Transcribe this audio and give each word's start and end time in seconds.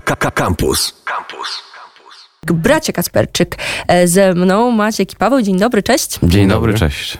Campus. 0.00 0.94
Campus. 1.04 1.68
Bracie 2.52 2.92
Kasperczyk 2.92 3.56
e, 3.88 4.08
ze 4.08 4.34
mną, 4.34 4.70
Maciek 4.70 5.12
i 5.12 5.16
Paweł. 5.16 5.42
Dzień 5.42 5.58
dobry, 5.58 5.82
cześć. 5.82 6.18
Dzień 6.22 6.48
dobry, 6.48 6.74
cześć. 6.74 7.18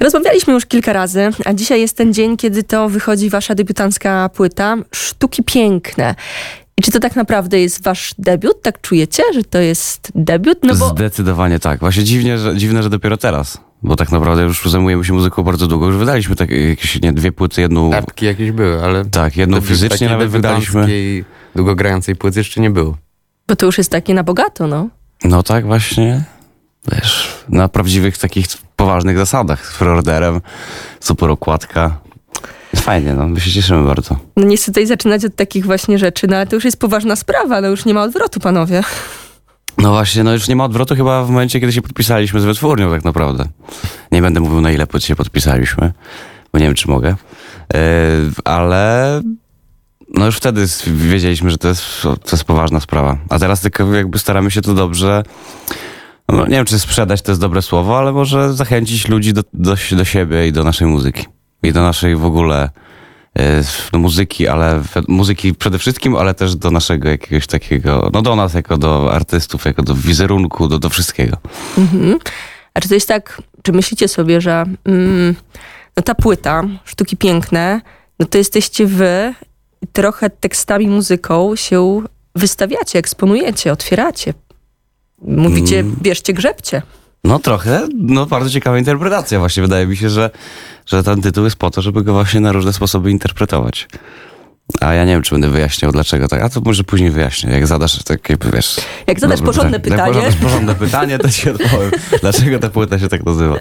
Rozmawialiśmy 0.00 0.52
już 0.52 0.66
kilka 0.66 0.92
razy, 0.92 1.30
a 1.44 1.52
dzisiaj 1.52 1.80
jest 1.80 1.96
ten 1.96 2.14
dzień, 2.14 2.36
kiedy 2.36 2.62
to 2.62 2.88
wychodzi 2.88 3.30
wasza 3.30 3.54
debiutancka 3.54 4.28
płyta 4.28 4.76
Sztuki 4.94 5.42
Piękne. 5.42 6.14
I 6.76 6.82
czy 6.82 6.90
to 6.90 7.00
tak 7.00 7.16
naprawdę 7.16 7.60
jest 7.60 7.84
wasz 7.84 8.14
debiut? 8.18 8.62
Tak 8.62 8.80
czujecie, 8.80 9.22
że 9.34 9.42
to 9.44 9.58
jest 9.58 10.12
debiut? 10.14 10.58
No 10.62 10.74
bo 10.74 10.88
Zdecydowanie 10.88 11.58
tak. 11.58 11.80
Właśnie 11.80 12.04
dziwnie, 12.04 12.38
że, 12.38 12.56
dziwne, 12.56 12.82
że 12.82 12.90
dopiero 12.90 13.16
teraz. 13.16 13.58
Bo 13.82 13.96
tak 13.96 14.12
naprawdę 14.12 14.42
już 14.42 14.70
zajmujemy 14.70 15.04
się 15.04 15.12
muzyką 15.12 15.42
bardzo 15.42 15.66
długo. 15.66 15.86
Już 15.86 15.96
wydaliśmy 15.96 16.36
tak, 16.36 16.50
jakieś 16.50 17.02
nie, 17.02 17.12
dwie 17.12 17.32
płyty, 17.32 17.60
jedną... 17.60 17.92
Epki 17.92 18.26
jakieś 18.26 18.50
były, 18.50 18.84
ale... 18.84 19.04
Tak, 19.04 19.36
jedną 19.36 19.60
fizycznie 19.60 20.08
nawet 20.08 20.30
wydaliśmy. 20.30 20.86
Debiutanckiej, 21.54 21.56
długogrającej 21.56 22.16
płyty 22.16 22.40
jeszcze 22.40 22.60
nie 22.60 22.70
było. 22.70 22.96
bo 23.48 23.56
to 23.56 23.66
już 23.66 23.78
jest 23.78 23.90
takie 23.90 24.14
na 24.14 24.22
bogato, 24.24 24.66
no. 24.66 24.88
No 25.24 25.42
tak 25.42 25.66
właśnie, 25.66 26.24
wiesz, 26.92 27.28
na 27.48 27.68
prawdziwych 27.68 28.18
takich 28.18 28.46
poważnych 28.76 29.18
zasadach. 29.18 29.66
Z 29.66 29.78
preorderem, 29.78 30.40
super 31.00 31.30
okładka. 31.30 31.96
Fajnie, 32.76 33.14
no, 33.14 33.28
my 33.28 33.40
się 33.40 33.50
cieszymy 33.50 33.84
bardzo. 33.84 34.16
No 34.36 34.44
nie 34.44 34.56
chcę 34.56 34.66
tutaj 34.66 34.86
zaczynać 34.86 35.24
od 35.24 35.36
takich 35.36 35.66
właśnie 35.66 35.98
rzeczy, 35.98 36.26
no 36.26 36.36
ale 36.36 36.46
to 36.46 36.56
już 36.56 36.64
jest 36.64 36.80
poważna 36.80 37.16
sprawa, 37.16 37.60
no 37.60 37.68
już 37.68 37.84
nie 37.84 37.94
ma 37.94 38.02
odwrotu, 38.02 38.40
panowie. 38.40 38.82
No 39.78 39.90
właśnie, 39.90 40.24
no 40.24 40.32
już 40.32 40.48
nie 40.48 40.56
ma 40.56 40.64
odwrotu 40.64 40.96
chyba 40.96 41.24
w 41.24 41.30
momencie, 41.30 41.60
kiedy 41.60 41.72
się 41.72 41.82
podpisaliśmy 41.82 42.40
z 42.40 42.44
wytwórnią 42.44 42.90
tak 42.90 43.04
naprawdę. 43.04 43.44
Nie 44.12 44.22
będę 44.22 44.40
mówił 44.40 44.60
na 44.60 44.72
ile 44.72 44.86
płyt 44.86 45.04
się 45.04 45.16
podpisaliśmy, 45.16 45.92
bo 46.52 46.58
nie 46.58 46.64
wiem 46.64 46.74
czy 46.74 46.88
mogę. 46.90 47.08
Yy, 47.74 47.78
ale 48.44 49.20
no 50.14 50.26
już 50.26 50.36
wtedy 50.36 50.66
wiedzieliśmy, 50.86 51.50
że 51.50 51.58
to 51.58 51.68
jest, 51.68 52.02
to 52.02 52.30
jest 52.32 52.44
poważna 52.44 52.80
sprawa. 52.80 53.18
A 53.28 53.38
teraz 53.38 53.60
tylko 53.60 53.94
jakby 53.94 54.18
staramy 54.18 54.50
się 54.50 54.62
to 54.62 54.74
dobrze, 54.74 55.22
no 56.28 56.46
nie 56.46 56.56
wiem 56.56 56.64
czy 56.64 56.78
sprzedać 56.78 57.22
to 57.22 57.30
jest 57.30 57.40
dobre 57.40 57.62
słowo, 57.62 57.98
ale 57.98 58.12
może 58.12 58.54
zachęcić 58.54 59.08
ludzi 59.08 59.32
do, 59.32 59.42
do, 59.52 59.74
do 59.92 60.04
siebie 60.04 60.48
i 60.48 60.52
do 60.52 60.64
naszej 60.64 60.86
muzyki. 60.86 61.26
I 61.62 61.72
do 61.72 61.82
naszej 61.82 62.16
w 62.16 62.24
ogóle 62.24 62.70
yy, 63.36 63.44
do 63.92 63.98
muzyki, 63.98 64.48
ale 64.48 64.82
muzyki 65.08 65.54
przede 65.54 65.78
wszystkim, 65.78 66.16
ale 66.16 66.34
też 66.34 66.56
do 66.56 66.70
naszego 66.70 67.08
jakiegoś 67.08 67.46
takiego, 67.46 68.10
no 68.12 68.22
do 68.22 68.36
nas 68.36 68.54
jako 68.54 68.78
do 68.78 69.14
artystów, 69.14 69.64
jako 69.64 69.82
do 69.82 69.94
wizerunku, 69.94 70.68
do, 70.68 70.78
do 70.78 70.90
wszystkiego. 70.90 71.36
Mhm. 71.78 72.18
A 72.74 72.80
czy 72.80 72.88
to 72.88 72.94
jest 72.94 73.08
tak, 73.08 73.42
czy 73.62 73.72
myślicie 73.72 74.08
sobie, 74.08 74.40
że 74.40 74.64
mm, 74.84 75.34
no 75.96 76.02
ta 76.02 76.14
płyta, 76.14 76.62
Sztuki 76.84 77.16
Piękne, 77.16 77.80
no 78.18 78.26
to 78.26 78.38
jesteście 78.38 78.86
wy 78.86 79.34
trochę 79.92 80.30
tekstami, 80.30 80.88
muzyką 80.88 81.56
się 81.56 82.02
wystawiacie, 82.36 82.98
eksponujecie, 82.98 83.72
otwieracie. 83.72 84.34
Mówicie, 85.22 85.78
Mm. 85.80 85.96
bierzcie, 86.02 86.32
grzebcie. 86.32 86.82
No 87.24 87.38
trochę, 87.38 87.88
no 87.94 88.26
bardzo 88.26 88.50
ciekawa 88.50 88.78
interpretacja 88.78 89.38
właśnie. 89.38 89.62
Wydaje 89.62 89.86
mi 89.86 89.96
się, 89.96 90.10
że, 90.10 90.30
że 90.86 91.02
ten 91.02 91.22
tytuł 91.22 91.44
jest 91.44 91.56
po 91.56 91.70
to, 91.70 91.82
żeby 91.82 92.02
go 92.04 92.12
właśnie 92.12 92.40
na 92.40 92.52
różne 92.52 92.72
sposoby 92.72 93.10
interpretować. 93.10 93.88
A 94.80 94.94
ja 94.94 95.04
nie 95.04 95.12
wiem, 95.12 95.22
czy 95.22 95.34
będę 95.34 95.48
wyjaśniał 95.48 95.92
dlaczego 95.92 96.28
tak. 96.28 96.42
A 96.42 96.48
to 96.48 96.60
może 96.60 96.84
później 96.84 97.10
wyjaśnię, 97.10 97.52
jak 97.52 97.66
zadasz 97.66 98.02
takie, 98.02 98.36
wiesz... 98.52 98.80
Jak 99.06 99.20
zadasz 99.20 99.40
no, 99.40 99.46
porządne 99.46 99.80
tak, 99.80 99.82
pytanie. 99.82 100.14
Jak 100.14 100.24
zadasz 100.24 100.36
porządne 100.40 100.74
pytanie, 100.74 101.18
to 101.18 101.30
ci 101.30 101.50
odpowiem, 101.50 101.90
dlaczego 102.20 102.58
ta 102.58 102.70
płyta 102.70 102.98
się 102.98 103.08
tak 103.08 103.26
nazywa. 103.26 103.54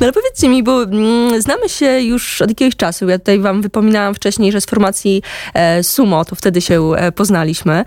No 0.00 0.06
ale 0.06 0.12
powiedzcie 0.12 0.48
mi, 0.48 0.62
bo 0.62 0.82
mm, 0.82 1.42
znamy 1.42 1.68
się 1.68 2.00
już 2.00 2.42
od 2.42 2.48
jakiegoś 2.48 2.76
czasu. 2.76 3.08
Ja 3.08 3.18
tutaj 3.18 3.40
wam 3.40 3.62
wypominałam 3.62 4.14
wcześniej, 4.14 4.52
że 4.52 4.60
z 4.60 4.66
formacji 4.66 5.22
e, 5.54 5.82
Sumo, 5.82 6.24
to 6.24 6.36
wtedy 6.36 6.60
się 6.60 6.92
e, 6.96 7.12
poznaliśmy. 7.12 7.84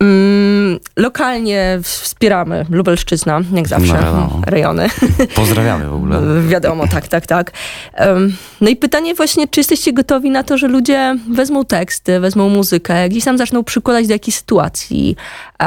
Mm, 0.00 0.59
lokalnie 0.96 1.78
wspieramy 1.82 2.66
Lubelszczyzna, 2.70 3.40
jak 3.52 3.68
zawsze, 3.68 3.92
No 3.92 4.40
rejony. 4.46 4.88
Pozdrawiamy 5.34 5.86
w 5.86 5.94
ogóle. 5.94 6.20
Wiadomo, 6.48 6.88
tak, 6.88 7.08
tak, 7.08 7.26
tak. 7.26 7.52
No 8.60 8.70
i 8.70 8.76
pytanie 8.76 9.14
właśnie, 9.14 9.48
czy 9.48 9.60
jesteście 9.60 9.92
gotowi 9.92 10.30
na 10.30 10.42
to, 10.42 10.58
że 10.58 10.68
ludzie 10.68 11.16
wezmą 11.30 11.64
teksty, 11.64 12.20
wezmą 12.20 12.48
muzykę, 12.48 13.08
gdzieś 13.08 13.24
tam 13.24 13.38
zaczną 13.38 13.64
przykładać 13.64 14.06
do 14.06 14.12
jakiejś 14.12 14.36
sytuacji, 14.36 15.16
e, 15.62 15.64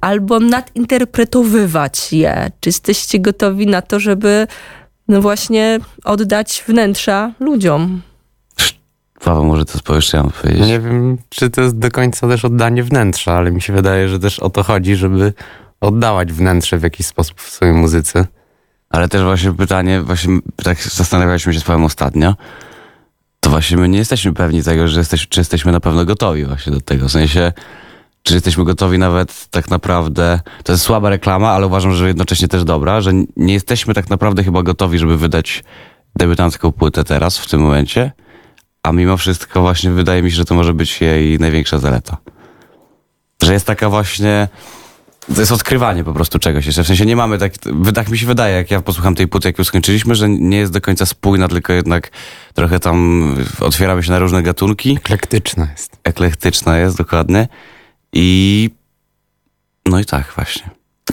albo 0.00 0.40
nadinterpretowywać 0.40 2.12
je. 2.12 2.50
Czy 2.60 2.68
jesteście 2.68 3.18
gotowi 3.18 3.66
na 3.66 3.82
to, 3.82 4.00
żeby 4.00 4.46
no 5.08 5.20
właśnie 5.20 5.78
oddać 6.04 6.64
wnętrza 6.68 7.32
ludziom? 7.40 8.02
Paweł, 9.24 9.44
może 9.44 9.64
to 9.64 9.78
powiesz, 9.84 10.12
ja 10.12 10.22
mam 10.22 10.32
powiedzieć. 10.32 10.66
Nie 10.66 10.80
wiem, 10.80 11.18
czy 11.28 11.50
to 11.50 11.60
jest 11.60 11.78
do 11.78 11.90
końca 11.90 12.28
też 12.28 12.44
oddanie 12.44 12.82
wnętrza, 12.82 13.32
ale 13.32 13.52
mi 13.52 13.62
się 13.62 13.72
wydaje, 13.72 14.08
że 14.08 14.18
też 14.18 14.38
o 14.38 14.50
to 14.50 14.62
chodzi, 14.62 14.96
żeby 14.96 15.32
oddawać 15.80 16.32
wnętrze 16.32 16.78
w 16.78 16.82
jakiś 16.82 17.06
sposób 17.06 17.40
w 17.40 17.50
swojej 17.50 17.74
muzyce. 17.74 18.26
Ale 18.90 19.08
też 19.08 19.22
właśnie 19.22 19.52
pytanie, 19.52 20.00
właśnie 20.00 20.38
tak 20.64 20.82
zastanawialiśmy 20.82 21.54
się 21.54 21.60
z 21.60 21.64
Pawłem 21.64 21.84
ostatnio, 21.84 22.34
to 23.40 23.50
właśnie 23.50 23.76
my 23.76 23.88
nie 23.88 23.98
jesteśmy 23.98 24.32
pewni 24.32 24.62
tego, 24.62 24.88
że 24.88 24.98
jesteś, 24.98 25.28
czy 25.28 25.40
jesteśmy 25.40 25.72
na 25.72 25.80
pewno 25.80 26.04
gotowi 26.04 26.44
właśnie 26.44 26.72
do 26.72 26.80
tego. 26.80 27.08
W 27.08 27.12
sensie, 27.12 27.52
czy 28.22 28.34
jesteśmy 28.34 28.64
gotowi 28.64 28.98
nawet 28.98 29.46
tak 29.50 29.70
naprawdę, 29.70 30.40
to 30.64 30.72
jest 30.72 30.84
słaba 30.84 31.10
reklama, 31.10 31.50
ale 31.50 31.66
uważam, 31.66 31.92
że 31.92 32.08
jednocześnie 32.08 32.48
też 32.48 32.64
dobra, 32.64 33.00
że 33.00 33.12
nie 33.36 33.54
jesteśmy 33.54 33.94
tak 33.94 34.10
naprawdę 34.10 34.44
chyba 34.44 34.62
gotowi, 34.62 34.98
żeby 34.98 35.18
wydać 35.18 35.64
debiutancką 36.16 36.72
płytę 36.72 37.04
teraz, 37.04 37.38
w 37.38 37.50
tym 37.50 37.60
momencie, 37.60 38.12
a 38.82 38.92
mimo 38.92 39.16
wszystko 39.16 39.60
właśnie 39.60 39.90
wydaje 39.90 40.22
mi 40.22 40.30
się, 40.30 40.36
że 40.36 40.44
to 40.44 40.54
może 40.54 40.74
być 40.74 41.00
jej 41.00 41.38
największa 41.38 41.78
zaleta. 41.78 42.16
Że 43.42 43.52
jest 43.52 43.66
taka 43.66 43.90
właśnie, 43.90 44.48
to 45.34 45.40
jest 45.40 45.52
odkrywanie 45.52 46.04
po 46.04 46.12
prostu 46.12 46.38
czegoś 46.38 46.66
jeszcze. 46.66 46.84
W 46.84 46.86
sensie 46.86 47.06
nie 47.06 47.16
mamy 47.16 47.38
tak, 47.38 47.52
tak 47.94 48.08
mi 48.08 48.18
się 48.18 48.26
wydaje, 48.26 48.56
jak 48.56 48.70
ja 48.70 48.80
posłucham 48.80 49.14
tej 49.14 49.28
płyty, 49.28 49.48
jak 49.48 49.58
już 49.58 49.66
skończyliśmy, 49.66 50.14
że 50.14 50.28
nie 50.28 50.56
jest 50.56 50.72
do 50.72 50.80
końca 50.80 51.06
spójna, 51.06 51.48
tylko 51.48 51.72
jednak 51.72 52.10
trochę 52.54 52.80
tam 52.80 53.36
otwieramy 53.60 54.02
się 54.02 54.10
na 54.10 54.18
różne 54.18 54.42
gatunki. 54.42 54.96
Eklektyczna 54.96 55.68
jest. 55.72 55.96
Eklektyczna 56.04 56.78
jest 56.78 56.96
dokładnie. 56.96 57.48
I 58.12 58.70
no 59.86 60.00
i 60.00 60.04
tak 60.04 60.32
właśnie. 60.36 60.70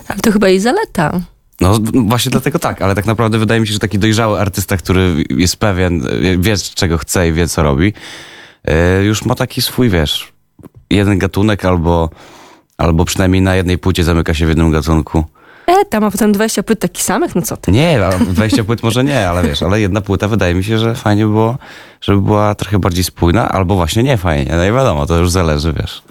Ale 0.08 0.20
to 0.20 0.32
chyba 0.32 0.50
jej 0.50 0.60
zaleta. 0.60 1.22
No 1.62 1.80
właśnie 1.94 2.32
dlatego 2.32 2.60
tak, 2.60 2.82
ale 2.82 2.96
tak 2.96 3.06
naprawdę 3.06 3.38
wydaje 3.38 3.62
mi 3.62 3.68
się, 3.68 3.74
że 3.74 3.80
taki 3.80 4.00
dojrzały 4.00 4.40
artysta, 4.40 4.78
który 4.78 5.24
jest 5.30 5.58
pewien, 5.58 6.08
wie 6.40 6.58
czego 6.58 6.98
chce 6.98 7.30
i 7.30 7.34
wie 7.34 7.48
co 7.48 7.64
robi, 7.64 7.94
yy, 8.68 8.74
już 9.04 9.26
ma 9.26 9.36
taki 9.36 9.62
swój, 9.62 9.90
wiesz, 9.90 10.34
jeden 10.90 11.18
gatunek 11.18 11.66
albo, 11.66 12.10
albo 12.78 13.06
przynajmniej 13.06 13.42
na 13.42 13.56
jednej 13.56 13.78
płycie 13.78 14.04
zamyka 14.04 14.34
się 14.34 14.46
w 14.46 14.50
jednym 14.50 14.72
gatunku. 14.72 15.24
E, 15.68 15.86
tam 15.86 16.04
a 16.04 16.12
potem 16.12 16.32
20 16.32 16.64
płyt 16.64 16.80
takich 16.80 17.04
samych, 17.04 17.36
no 17.36 17.42
co 17.42 17.58
ty? 17.58 17.72
Nie, 17.72 18.06
a 18.06 18.10
20 18.20 18.64
płyt 18.64 18.84
może 18.84 19.04
nie, 19.04 19.30
ale 19.30 19.44
wiesz, 19.44 19.64
ale 19.64 19.82
jedna 19.82 20.02
płyta 20.02 20.28
wydaje 20.28 20.54
mi 20.54 20.64
się, 20.64 20.80
że 20.80 20.96
fajnie 20.96 21.26
było, 21.26 21.58
żeby 22.02 22.22
była 22.22 22.56
trochę 22.56 22.80
bardziej 22.80 23.04
spójna, 23.04 23.50
albo 23.50 23.76
właśnie 23.76 24.04
nie 24.04 24.18
fajnie. 24.18 24.52
No 24.58 24.66
i 24.66 24.72
wiadomo, 24.72 25.06
to 25.06 25.18
już 25.18 25.32
zależy, 25.32 25.74
wiesz. 25.74 26.02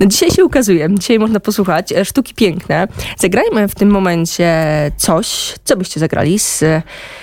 No 0.00 0.06
dzisiaj 0.06 0.30
się 0.30 0.44
ukazuje, 0.44 0.88
dzisiaj 0.98 1.18
można 1.18 1.40
posłuchać 1.40 1.92
e, 1.92 2.04
Sztuki 2.04 2.34
Piękne. 2.34 2.88
Zagrajmy 3.18 3.68
w 3.68 3.74
tym 3.74 3.90
momencie 3.90 4.54
coś, 4.96 5.54
co 5.64 5.76
byście 5.76 6.00
zagrali 6.00 6.38
z... 6.38 6.64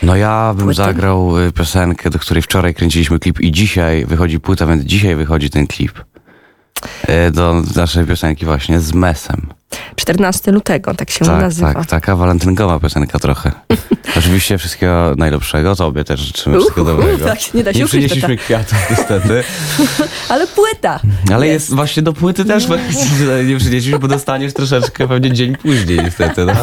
No 0.04 0.16
ja 0.16 0.54
bym 0.58 0.66
Płyty? 0.66 0.78
zagrał 0.78 1.40
y, 1.40 1.52
piosenkę, 1.52 2.10
do 2.10 2.20
której 2.20 2.44
wczoraj 2.44 2.74
kręciliśmy 2.74 3.20
klip 3.20 3.40
i 3.42 3.52
dzisiaj 3.52 4.06
wychodzi 4.06 4.40
płyta, 4.40 4.66
więc 4.68 4.84
dzisiaj 4.84 5.16
wychodzi 5.16 5.50
ten 5.50 5.68
klip. 5.68 5.92
Do 7.32 7.62
naszej 7.76 8.06
piosenki 8.06 8.46
właśnie 8.46 8.80
z 8.80 8.94
Mesem. 8.94 9.48
14 9.96 10.52
lutego, 10.52 10.94
tak 10.94 11.12
się 11.12 11.26
Tak, 11.26 11.42
nazywa. 11.42 11.74
tak, 11.74 11.86
taka 11.86 12.16
walentynkowa 12.16 12.80
piosenka 12.80 13.20
trochę. 13.20 13.52
Oczywiście 14.18 14.58
wszystkiego 14.58 15.14
najlepszego, 15.18 15.76
tobie 15.76 16.04
też 16.04 16.20
życzymy 16.20 16.58
wszystkiego 16.60 16.92
Uhu, 16.92 16.98
dobrego. 17.02 17.26
tak, 17.26 17.54
nie 17.54 17.64
da 17.64 17.74
się 17.74 17.80
Nie 17.80 17.86
ukryć, 17.86 18.04
przynieśliśmy 18.06 18.38
kwiatów 18.38 18.78
niestety. 18.90 19.44
Ale 20.30 20.48
płyta! 20.48 21.00
Ale 21.34 21.48
jest 21.48 21.74
właśnie 21.76 22.04
do 22.04 22.14
płyty 22.14 22.46
też 22.46 22.68
nie 23.48 23.58
przynieśliśmy, 23.60 24.00
bo 24.00 24.08
dostaniesz 24.08 24.54
troszeczkę 24.54 25.08
pewnie 25.08 25.32
dzień 25.34 25.56
później 25.56 25.98
niestety. 26.04 26.46
No. 26.46 26.54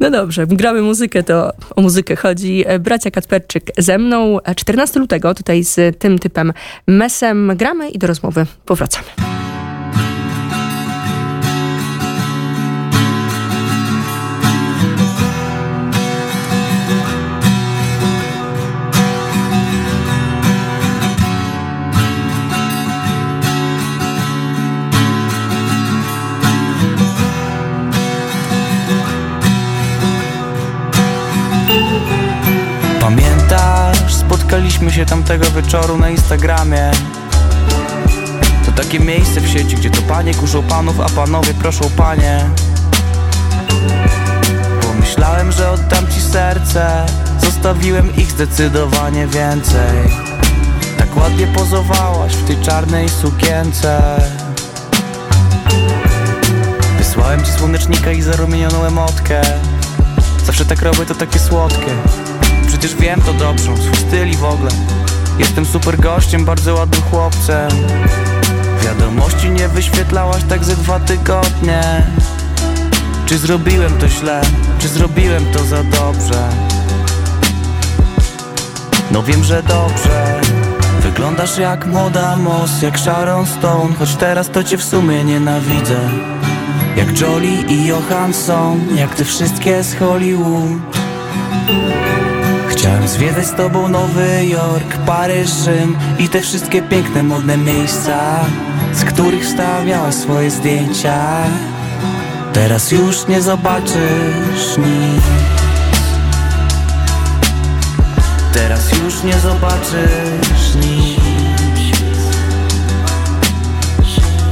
No 0.00 0.10
dobrze, 0.10 0.46
gramy 0.46 0.82
muzykę, 0.82 1.22
to 1.22 1.52
o 1.76 1.80
muzykę 1.82 2.16
chodzi. 2.16 2.64
E, 2.66 2.78
Bracia 2.78 3.10
Kacperczyk 3.10 3.70
ze 3.78 3.98
mną. 3.98 4.38
E, 4.44 4.54
14 4.54 5.00
lutego 5.00 5.34
tutaj 5.34 5.64
z 5.64 5.98
tym 5.98 6.18
typem 6.18 6.52
Mesem 6.86 7.52
gramy 7.56 7.88
i 7.90 7.98
do 7.98 8.06
rozmowy 8.06 8.46
powracamy. 8.66 9.06
Spotkaliśmy 34.50 34.92
się 34.92 35.06
tamtego 35.06 35.50
wieczoru 35.50 35.98
na 35.98 36.10
Instagramie. 36.10 36.90
To 38.66 38.72
Takie 38.72 39.00
miejsce 39.00 39.40
w 39.40 39.48
sieci, 39.48 39.76
gdzie 39.76 39.90
to 39.90 40.02
panie 40.02 40.34
kurzą 40.34 40.62
panów, 40.62 41.00
a 41.00 41.08
panowie 41.08 41.54
proszą 41.54 41.90
panie. 41.96 42.50
Pomyślałem, 44.82 45.52
że 45.52 45.70
oddam 45.70 46.06
ci 46.08 46.20
serce. 46.20 47.06
Zostawiłem 47.40 48.16
ich 48.16 48.30
zdecydowanie 48.30 49.26
więcej. 49.26 50.10
Tak 50.98 51.16
ładnie 51.16 51.46
pozowałaś 51.46 52.32
w 52.32 52.46
tej 52.46 52.56
czarnej 52.56 53.08
sukience. 53.08 54.20
Wysłałem 56.98 57.44
ci 57.44 57.52
słonecznika 57.52 58.12
i 58.12 58.22
zarumienioną 58.22 58.84
emotkę. 58.84 59.40
Zawsze 60.44 60.64
tak 60.64 60.82
robię, 60.82 61.06
to 61.06 61.14
takie 61.14 61.38
słodkie 61.38 61.90
Przecież 62.80 63.00
wiem 63.00 63.20
to 63.20 63.32
dobrze, 63.32 63.76
swój 63.76 63.96
styl 63.96 64.28
i 64.30 64.36
w 64.36 64.44
ogóle. 64.44 64.70
Jestem 65.38 65.66
super 65.66 66.00
gościem, 66.00 66.44
bardzo 66.44 66.74
ładnym 66.74 67.02
chłopcem. 67.02 67.70
Wiadomości 68.84 69.50
nie 69.50 69.68
wyświetlałaś 69.68 70.42
tak 70.48 70.64
ze 70.64 70.76
dwa 70.76 71.00
tygodnie. 71.00 71.82
Czy 73.26 73.38
zrobiłem 73.38 73.98
to 73.98 74.08
źle? 74.08 74.40
Czy 74.78 74.88
zrobiłem 74.88 75.46
to 75.52 75.64
za 75.64 75.84
dobrze? 75.84 76.48
No 79.10 79.22
wiem, 79.22 79.44
że 79.44 79.62
dobrze. 79.62 80.40
Wyglądasz 81.00 81.58
jak 81.58 81.86
młoda 81.86 82.36
Moss, 82.36 82.82
jak 82.82 82.98
Sharon 82.98 83.46
Stone. 83.46 83.94
Choć 83.94 84.16
teraz 84.16 84.50
to 84.50 84.64
cię 84.64 84.78
w 84.78 84.84
sumie 84.84 85.24
nienawidzę. 85.24 85.98
Jak 86.96 87.20
Jolie 87.20 87.62
i 87.62 87.86
Johansson 87.86 88.80
Jak 88.96 89.14
te 89.14 89.24
wszystkie 89.24 89.82
z 89.82 89.94
Hollywood 89.94 91.00
Chciałem 92.80 93.08
zwiedzać 93.08 93.46
z 93.46 93.54
tobą 93.54 93.88
Nowy 93.88 94.46
Jork, 94.46 94.96
Paryż, 95.06 95.50
Rzym 95.50 95.96
I 96.18 96.28
te 96.28 96.40
wszystkie 96.40 96.82
piękne, 96.82 97.22
modne 97.22 97.56
miejsca 97.56 98.40
Z 98.94 99.04
których 99.04 99.46
stawiałaś 99.46 100.14
swoje 100.14 100.50
zdjęcia. 100.50 101.44
Teraz 102.52 102.92
już 102.92 103.26
nie 103.26 103.42
zobaczysz 103.42 104.76
nic. 104.78 105.24
Teraz 108.52 108.92
już 108.92 109.22
nie 109.22 109.38
zobaczysz 109.38 110.74
nic. 110.74 111.20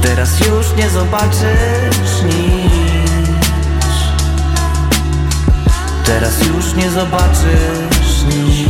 Teraz 0.01 0.39
już 0.39 0.75
nie 0.77 0.89
zobaczysz 0.89 2.23
nic. 2.25 2.71
Teraz 6.05 6.47
już 6.47 6.73
nie 6.75 6.91
zobaczysz 6.91 7.98
nic 8.23 8.69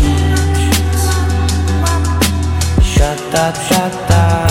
Siata, 2.83 3.53
siata 3.69 4.47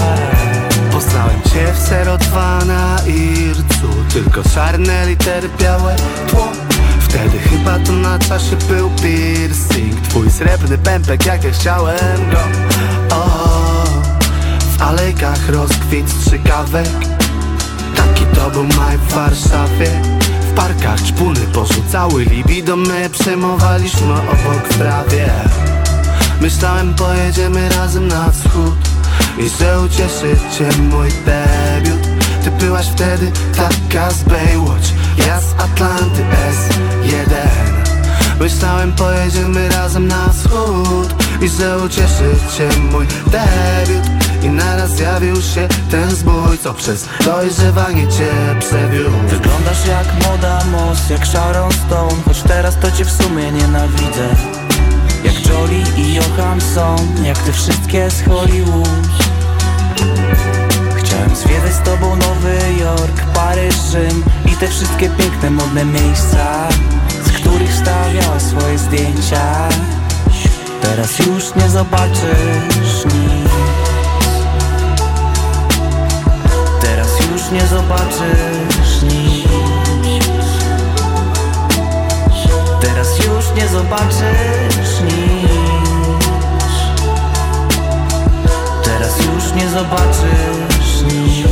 Poznałem 0.93 1.43
cię 1.43 1.73
w 1.73 2.19
02 2.31 2.65
na 2.65 2.97
Ircu. 3.07 3.89
Tylko 4.13 4.43
czarne 4.55 5.07
litery, 5.07 5.49
białe 5.61 5.97
tło. 6.29 6.49
Wtedy 7.01 7.39
chyba 7.39 7.79
to 7.79 7.93
na 7.93 8.19
czasie 8.19 8.57
był 8.69 8.91
piercing. 8.91 10.01
Twój 10.09 10.31
srebrny 10.31 10.79
pępek 10.79 11.27
jak 11.27 11.45
ja 11.45 11.51
chciałem 11.51 12.31
go. 12.31 12.39
O, 13.17 13.29
W 14.79 14.83
alejkach 14.83 15.49
rozkwit 15.49 16.11
strzykawek. 16.11 16.89
Taki 17.97 18.25
to 18.25 18.51
był 18.51 18.65
maj 18.65 18.99
w 18.99 19.13
Warszawie 19.13 20.18
parkach 20.59 21.03
czpuny 21.03 21.41
porzucały 21.41 22.25
libido. 22.25 22.77
My 22.77 23.11
przejmowaliśmy 23.11 24.13
obok 24.13 24.69
w 24.69 24.79
Myślałem 26.41 26.95
pojedziemy 26.95 27.69
razem 27.69 28.09
na 28.09 28.31
wschód 28.31 28.79
I 29.39 29.49
że 29.49 29.81
ucieszy 29.81 30.37
cię 30.59 30.69
mój 30.83 31.09
debiut. 31.09 32.09
Ty 32.45 32.51
byłaś 32.51 32.87
wtedy 32.87 33.33
taka 33.57 34.11
z 34.11 34.23
Baywatch 34.23 34.89
Ja 35.27 35.41
z 35.41 35.53
Atlanty 35.53 36.23
S1 36.51 37.25
Myślałem 38.41 38.93
pojedziemy 38.93 39.69
razem 39.69 40.09
na 40.09 40.29
wschód 40.29 41.15
I 41.43 41.49
że 41.49 41.79
ucieszy 41.79 42.35
cię 42.57 42.69
mój 42.91 43.07
debiut 43.07 44.28
I 44.43 44.49
naraz 44.49 44.91
zjawił 44.91 45.43
się 45.43 45.69
ten 45.91 46.11
zbój 46.11 46.59
Co 46.63 46.75
przez 46.75 47.09
dojrzewanie 47.25 48.09
cię 48.09 48.31
przewiózł 48.61 49.19
Wyglądasz 49.29 49.87
jak 49.87 50.25
młoda 50.25 50.65
Moss, 50.65 51.11
jak 51.11 51.27
Sharon 51.27 51.73
Stone 51.73 52.23
Choć 52.25 52.43
teraz 52.43 52.79
to 52.81 52.91
cię 52.91 53.05
w 53.05 53.13
sumie 53.13 53.53
nienawidzę. 53.53 54.29
Jak 55.25 55.47
Jolie 55.47 55.85
i 55.97 56.15
Johansson 56.15 57.25
Jak 57.25 57.39
te 57.39 57.53
wszystkie 57.53 58.11
z 58.11 58.23
Hollywood. 58.23 58.89
Chciałem 60.97 61.37
zwiedzać 61.37 61.73
z 61.75 61.83
tobą 61.83 62.17
Nowy 62.17 62.59
Jork, 62.81 63.25
Paryż, 63.35 63.75
Rzym 63.75 64.25
I 64.47 64.57
te 64.57 64.69
wszystkie 64.69 65.11
piękne, 65.11 65.51
modne 65.51 65.85
miejsca 65.85 66.69
Z 67.25 67.33
których 67.33 67.75
stawiałaś 67.75 68.43
swoje 68.43 68.79
zdjęcia. 68.79 69.69
Teraz 70.83 71.19
już 71.19 71.55
nie 71.55 71.71
zobaczysz 71.71 73.05
nic 73.05 73.28
zobaczysz 77.89 79.03
nic. 79.03 79.49
Teraz 82.81 83.19
już 83.19 83.57
nie 83.57 83.69
zobaczysz 83.69 85.01
nic. 85.05 85.51
Teraz 88.85 89.19
już 89.19 89.55
nie 89.55 89.69
zobaczysz 89.69 91.03
nic. 91.03 91.49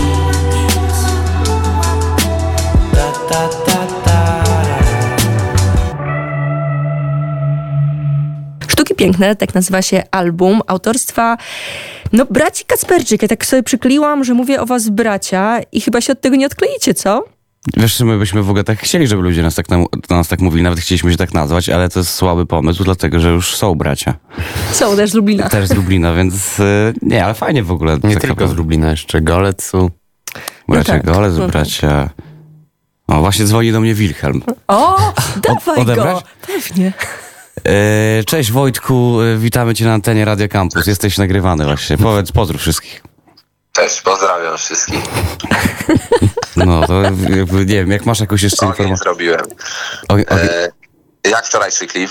Ta 2.94 3.12
ta 3.28 3.48
ta 4.04 4.44
Sztuki 8.68 8.94
Piękne, 8.94 9.36
tak 9.36 9.54
nazywa 9.54 9.82
się 9.82 10.02
album 10.10 10.60
autorstwa 10.66 11.36
no 12.12 12.24
braci 12.30 12.64
Kacperczyk. 12.64 13.22
Ja 13.22 13.28
tak 13.28 13.46
sobie 13.46 13.62
przykleiłam, 13.62 14.24
że 14.24 14.34
mówię 14.34 14.60
o 14.60 14.66
was 14.66 14.88
bracia 14.88 15.60
i 15.72 15.80
chyba 15.80 16.00
się 16.00 16.12
od 16.12 16.20
tego 16.20 16.36
nie 16.36 16.46
odkleicie, 16.46 16.94
co? 16.94 17.24
Wiesz, 17.76 18.00
my 18.00 18.18
byśmy 18.18 18.42
w 18.42 18.50
ogóle 18.50 18.64
tak 18.64 18.78
chcieli, 18.78 19.06
żeby 19.06 19.22
ludzie 19.22 19.42
nas 19.42 19.54
tak, 19.54 19.68
nam, 19.68 19.84
nas 20.10 20.28
tak 20.28 20.40
mówili, 20.40 20.62
nawet 20.62 20.80
chcieliśmy 20.80 21.12
się 21.12 21.16
tak 21.16 21.34
nazwać, 21.34 21.68
ale 21.68 21.88
to 21.88 22.00
jest 22.00 22.10
słaby 22.14 22.46
pomysł, 22.46 22.84
dlatego 22.84 23.20
że 23.20 23.30
już 23.30 23.56
są 23.56 23.74
bracia. 23.74 24.14
Są 24.72 24.96
też 24.96 25.10
z 25.10 25.14
Lublina. 25.14 25.48
Też 25.56 25.68
z 25.68 25.74
Lublina, 25.74 26.14
więc 26.14 26.60
y, 26.60 26.94
nie, 27.02 27.24
ale 27.24 27.34
fajnie 27.34 27.62
w 27.62 27.72
ogóle. 27.72 27.98
Nie 28.04 28.14
taka 28.14 28.26
tylko 28.26 28.48
z 28.48 28.54
Lublina, 28.54 28.90
jeszcze 28.90 29.20
Golecu. 29.20 29.90
Bracia 30.68 30.92
No 30.96 31.02
tak, 31.02 31.14
Golec, 31.14 31.32
no 31.32 31.38
tak. 31.38 31.50
bracia... 31.50 32.10
O, 33.08 33.20
właśnie 33.20 33.44
dzwoni 33.44 33.72
do 33.72 33.80
mnie 33.80 33.94
Wilhelm. 33.94 34.42
O, 34.68 35.12
dawaj 35.42 35.80
odebrać? 35.80 36.16
go! 36.16 36.22
Pewnie. 36.46 36.92
E, 37.64 38.24
cześć 38.24 38.52
Wojtku, 38.52 39.20
e, 39.20 39.36
witamy 39.38 39.74
cię 39.74 39.84
na 39.84 39.92
antenie 39.92 40.24
Radio 40.24 40.48
Campus. 40.48 40.86
Jesteś 40.86 41.18
nagrywany 41.18 41.64
właśnie. 41.64 41.98
Powiedz, 41.98 42.32
pozdrów 42.32 42.60
wszystkich. 42.60 43.02
Cześć, 43.72 44.00
pozdrawiam 44.02 44.56
wszystkich. 44.58 45.00
No, 46.56 46.86
to 46.86 47.02
jakby, 47.02 47.58
nie 47.58 47.74
wiem, 47.74 47.90
jak 47.90 48.06
masz 48.06 48.20
jakąś 48.20 48.42
jeszcze 48.42 48.66
informację. 48.66 48.96
zrobiłem. 48.96 49.40
Ogień- 50.08 50.24
ogień- 50.28 50.48
E, 51.24 51.30
jak 51.30 51.46
wczorajszy 51.46 51.86
klip? 51.86 52.10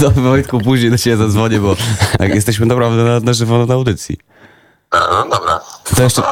To 0.00 0.10
Wojtku, 0.30 0.60
później 0.60 0.90
do 0.90 0.98
ciebie 0.98 1.16
zadzwonię, 1.16 1.58
bo 1.58 1.76
tak, 2.18 2.34
jesteśmy 2.34 2.66
naprawdę 2.66 3.04
na, 3.04 3.20
na 3.20 3.32
żywo 3.32 3.66
na 3.66 3.74
audycji. 3.74 4.18
A, 4.90 4.98
no 4.98 5.28
dobra. 5.36 5.60
To 5.96 6.02
jeszcze, 6.02 6.22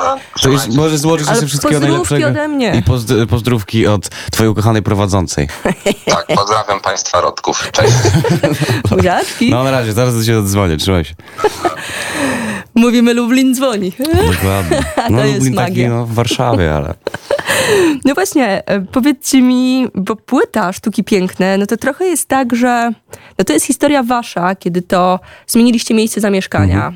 to 0.43 0.49
jeszcze 0.49 0.69
może 0.73 0.99
złożyć 0.99 1.29
Ale 1.29 1.37
jeszcze 1.37 1.47
wszystkiego 1.49 1.81
pozdrówki 1.81 2.15
najlepszego. 2.15 2.41
ode 2.41 2.49
mnie. 2.49 2.75
I 2.77 2.83
pozdr- 2.83 3.27
pozdrówki 3.27 3.87
od 3.87 4.09
twojej 4.09 4.51
ukochanej 4.53 4.83
prowadzącej. 4.83 5.49
Tak, 6.07 6.27
pozdrawiam 6.37 6.81
państwa 6.81 7.21
rodków. 7.21 7.71
Cześć. 7.73 7.93
Buziaczki. 8.91 9.51
No 9.51 9.65
na 9.65 9.71
razie, 9.71 9.93
zaraz 9.93 10.15
do 10.19 10.25
ciebie 10.25 10.41
zadzwonię, 10.43 10.77
trzymaj 10.77 11.05
się. 11.05 11.15
Mówimy 12.75 13.15
Lublin 13.15 13.55
dzwoni. 13.55 13.93
Dokładnie. 14.33 14.79
No 15.11 15.19
To 15.19 15.25
jest 15.25 15.35
Lublin 15.39 15.55
taki 15.55 15.71
magia. 15.71 15.89
no, 15.91 16.07
w 16.07 16.15
Warszawie, 16.15 16.75
ale... 16.75 16.95
No 18.05 18.15
właśnie, 18.15 18.63
e, 18.67 18.81
powiedzcie 18.81 19.43
mi, 19.43 19.89
bo 19.95 20.17
płyta 20.17 20.73
Sztuki 20.73 21.05
Piękne, 21.05 21.59
no 21.59 21.67
to 21.67 21.77
trochę 21.77 22.05
jest 22.07 22.29
tak, 22.29 22.57
że 22.57 22.93
no 23.39 23.45
to 23.45 23.53
jest 23.53 23.67
historia 23.67 24.03
wasza, 24.03 24.55
kiedy 24.55 24.83
to 24.83 25.21
zmieniliście 25.47 25.95
miejsce 25.95 26.21
zamieszkania. 26.21 26.93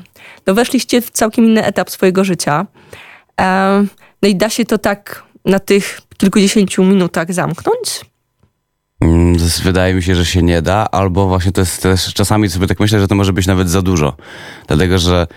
No 0.47 0.53
weszliście 0.53 1.01
w 1.01 1.09
całkiem 1.09 1.45
inny 1.45 1.65
etap 1.65 1.89
swojego 1.89 2.23
życia. 2.23 2.65
E, 3.41 3.85
No 4.21 4.29
i 4.29 4.35
da 4.35 4.49
się 4.49 4.65
to 4.65 4.77
tak 4.77 5.23
na 5.45 5.59
tych 5.59 6.01
kilkudziesięciu 6.17 6.83
minutach 6.83 7.33
zamknąć? 7.33 8.05
Mm, 9.01 9.37
Wydaje 9.63 9.93
mi 9.93 10.03
się, 10.03 10.15
że 10.15 10.25
się 10.25 10.41
nie 10.43 10.61
da, 10.61 10.87
albo 10.91 11.27
właśnie 11.27 11.51
to 11.51 11.61
jest 11.61 11.81
też 11.83 12.13
czasami 12.13 12.49
sobie 12.49 12.67
tak 12.67 12.79
myślę, 12.79 12.99
że 12.99 13.07
to 13.07 13.15
może 13.15 13.33
być 13.33 13.47
nawet 13.47 13.69
za 13.69 13.81
dużo. 13.81 14.15
Dlatego, 14.67 14.99
że 14.99 15.27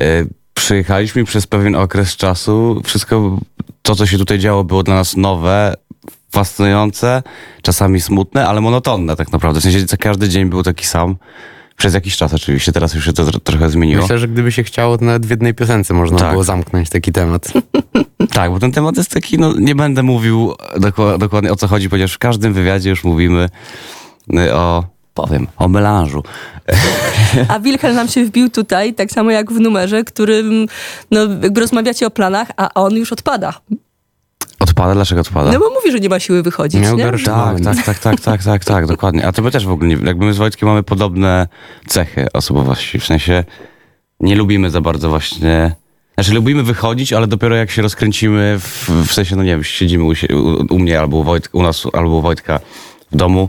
e, 0.00 0.24
przyjechaliśmy 0.54 1.24
przez 1.24 1.46
pewien 1.46 1.74
okres 1.76 2.16
czasu, 2.16 2.82
wszystko 2.84 3.38
to, 3.82 3.94
co 3.94 4.06
się 4.06 4.18
tutaj 4.18 4.38
działo, 4.38 4.64
było 4.64 4.82
dla 4.82 4.94
nas 4.94 5.16
nowe, 5.16 5.74
fascynujące, 6.32 7.22
czasami 7.62 8.00
smutne, 8.00 8.48
ale 8.48 8.60
monotonne 8.60 9.16
tak 9.16 9.32
naprawdę. 9.32 9.60
W 9.60 9.62
sensie 9.62 9.96
każdy 10.00 10.28
dzień 10.28 10.50
był 10.50 10.62
taki 10.62 10.86
sam. 10.86 11.16
Przez 11.76 11.94
jakiś 11.94 12.16
czas 12.16 12.34
oczywiście, 12.34 12.72
teraz 12.72 12.94
już 12.94 13.04
się 13.04 13.12
to 13.12 13.24
tro- 13.24 13.40
trochę 13.40 13.70
zmieniło. 13.70 14.02
Myślę, 14.02 14.18
że 14.18 14.28
gdyby 14.28 14.52
się 14.52 14.62
chciało, 14.62 14.98
to 14.98 15.04
nawet 15.04 15.26
w 15.26 15.30
jednej 15.30 15.54
piosence 15.54 15.94
można 15.94 16.18
Tak. 16.18 16.30
było 16.30 16.44
zamknąć 16.44 16.88
taki 16.90 17.12
temat. 17.12 17.52
Tak, 18.32 18.50
bo 18.50 18.58
ten 18.60 18.72
temat 18.72 18.96
jest 18.96 19.10
taki, 19.10 19.38
no 19.38 19.52
nie 19.58 19.74
będę 19.74 20.02
mówił 20.02 20.54
dokła- 20.76 21.18
dokładnie 21.18 21.52
o 21.52 21.56
co 21.56 21.68
chodzi, 21.68 21.88
ponieważ 21.88 22.12
w 22.12 22.18
każdym 22.18 22.52
wywiadzie 22.52 22.90
już 22.90 23.04
mówimy 23.04 23.48
y, 24.38 24.54
o, 24.54 24.84
powiem, 25.14 25.46
o 25.56 25.68
melanżu. 25.68 26.22
A 27.48 27.60
Wilhelm 27.60 27.94
nam 27.96 28.08
się 28.08 28.24
wbił 28.24 28.50
tutaj, 28.50 28.94
tak 28.94 29.10
samo 29.10 29.30
jak 29.30 29.52
w 29.52 29.60
numerze, 29.60 30.04
którym 30.04 30.66
no, 31.10 31.20
jakby 31.42 31.60
rozmawiacie 31.60 32.06
o 32.06 32.10
planach, 32.10 32.48
a 32.56 32.74
on 32.74 32.94
już 32.96 33.12
odpada. 33.12 33.52
Odpada? 34.74 34.94
Dlaczego 34.94 35.20
odpada? 35.20 35.52
No 35.52 35.58
bo 35.58 35.70
mówi, 35.70 35.92
że 35.92 36.00
nie 36.00 36.08
ma 36.08 36.20
siły 36.20 36.42
wychodzić, 36.42 36.82
Miał 36.82 36.96
nie? 36.96 37.04
Tak, 37.04 37.26
moment. 37.36 37.64
tak, 37.64 37.84
tak, 37.84 37.98
tak, 37.98 38.20
tak, 38.20 38.44
tak, 38.44 38.64
tak, 38.64 38.86
dokładnie. 38.86 39.26
A 39.26 39.32
to 39.32 39.42
my 39.42 39.50
też 39.50 39.66
w 39.66 39.70
ogóle, 39.70 39.88
nie, 39.88 39.96
jakby 40.06 40.26
my 40.26 40.34
z 40.34 40.36
Wojtkiem 40.36 40.68
mamy 40.68 40.82
podobne 40.82 41.48
cechy 41.86 42.26
osobowości, 42.32 42.98
w 42.98 43.04
sensie 43.04 43.44
nie 44.20 44.36
lubimy 44.36 44.70
za 44.70 44.80
bardzo 44.80 45.08
właśnie, 45.08 45.74
znaczy 46.14 46.34
lubimy 46.34 46.62
wychodzić, 46.62 47.12
ale 47.12 47.26
dopiero 47.26 47.56
jak 47.56 47.70
się 47.70 47.82
rozkręcimy, 47.82 48.58
w, 48.58 48.90
w 49.06 49.12
sensie, 49.12 49.36
no 49.36 49.42
nie 49.42 49.50
wiem, 49.50 49.64
siedzimy 49.64 50.04
u, 50.04 50.08
u, 50.08 50.74
u 50.74 50.78
mnie 50.78 51.00
albo 51.00 51.16
u, 51.16 51.22
Wojt, 51.22 51.48
u 51.52 51.62
nas, 51.62 51.86
albo 51.92 52.16
u 52.16 52.20
Wojtka 52.20 52.60
w 53.12 53.16
domu 53.16 53.48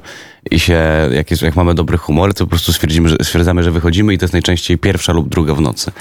i 0.51 0.59
się, 0.59 0.81
jak, 1.11 1.31
jest, 1.31 1.43
jak 1.43 1.55
mamy 1.55 1.73
dobry 1.73 1.97
humor, 1.97 2.33
to 2.33 2.43
po 2.43 2.49
prostu 2.49 2.73
stwierdzimy, 2.73 3.09
że, 3.09 3.15
stwierdzamy, 3.23 3.63
że 3.63 3.71
wychodzimy 3.71 4.13
i 4.13 4.17
to 4.17 4.25
jest 4.25 4.33
najczęściej 4.33 4.77
pierwsza 4.77 5.13
lub 5.13 5.29
druga 5.29 5.53
w 5.53 5.61
nocy. 5.61 5.91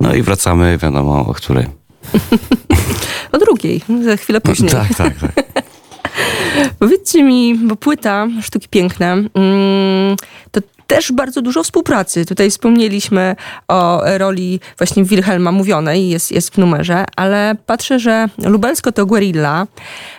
No 0.00 0.14
i 0.14 0.22
wracamy, 0.22 0.78
wiadomo, 0.82 1.26
o 1.26 1.34
której. 1.34 1.79
O 3.32 3.38
drugiej, 3.38 3.80
za 4.04 4.16
chwilę 4.16 4.40
później. 4.40 4.70
Tak, 4.70 4.94
tak, 4.96 5.14
tak. 5.18 5.32
Powiedzcie 6.78 7.22
mi, 7.22 7.54
bo 7.54 7.76
płyta 7.76 8.26
Sztuki 8.42 8.68
Piękne, 8.68 9.12
mm, 9.12 10.16
to 10.50 10.60
też 10.90 11.12
bardzo 11.12 11.42
dużo 11.42 11.62
współpracy. 11.62 12.26
Tutaj 12.26 12.50
wspomnieliśmy 12.50 13.36
o 13.68 14.02
roli 14.18 14.60
właśnie 14.78 15.04
Wilhelma 15.04 15.52
mówionej, 15.52 16.08
jest, 16.08 16.32
jest 16.32 16.54
w 16.54 16.58
numerze, 16.58 17.04
ale 17.16 17.56
patrzę, 17.66 17.98
że 17.98 18.26
Lubelsko 18.38 18.92
to 18.92 19.06
Guerilla. 19.06 19.66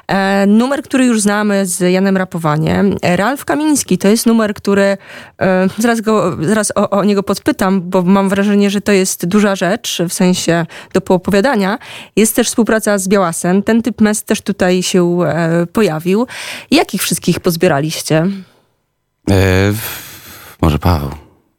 E, 0.07 0.45
numer, 0.47 0.83
który 0.83 1.05
już 1.05 1.21
znamy 1.21 1.65
z 1.65 1.79
Janem 1.91 2.17
Rapowaniem. 2.17 2.97
E, 3.01 3.17
Ralf 3.17 3.45
Kamiński 3.45 3.97
to 3.97 4.07
jest 4.07 4.25
numer, 4.25 4.53
który 4.53 4.97
e, 5.41 5.67
zaraz, 5.77 6.01
go, 6.01 6.37
zaraz 6.41 6.71
o, 6.75 6.89
o 6.89 7.03
niego 7.03 7.23
podpytam, 7.23 7.81
bo 7.81 8.01
mam 8.01 8.29
wrażenie, 8.29 8.69
że 8.69 8.81
to 8.81 8.91
jest 8.91 9.25
duża 9.25 9.55
rzecz, 9.55 10.01
w 10.09 10.13
sensie 10.13 10.65
do 10.93 11.01
poopowiadania. 11.01 11.77
Jest 12.15 12.35
też 12.35 12.47
współpraca 12.47 12.97
z 12.97 13.07
Białasem. 13.07 13.63
Ten 13.63 13.81
typ 13.81 14.01
mes 14.01 14.23
też 14.23 14.41
tutaj 14.41 14.83
się 14.83 15.23
e, 15.23 15.65
pojawił. 15.73 16.27
Jakich 16.71 17.01
wszystkich 17.01 17.39
pozbieraliście? 17.39 18.27
E, 19.29 19.73
może 20.61 20.79
Paweł. 20.79 21.09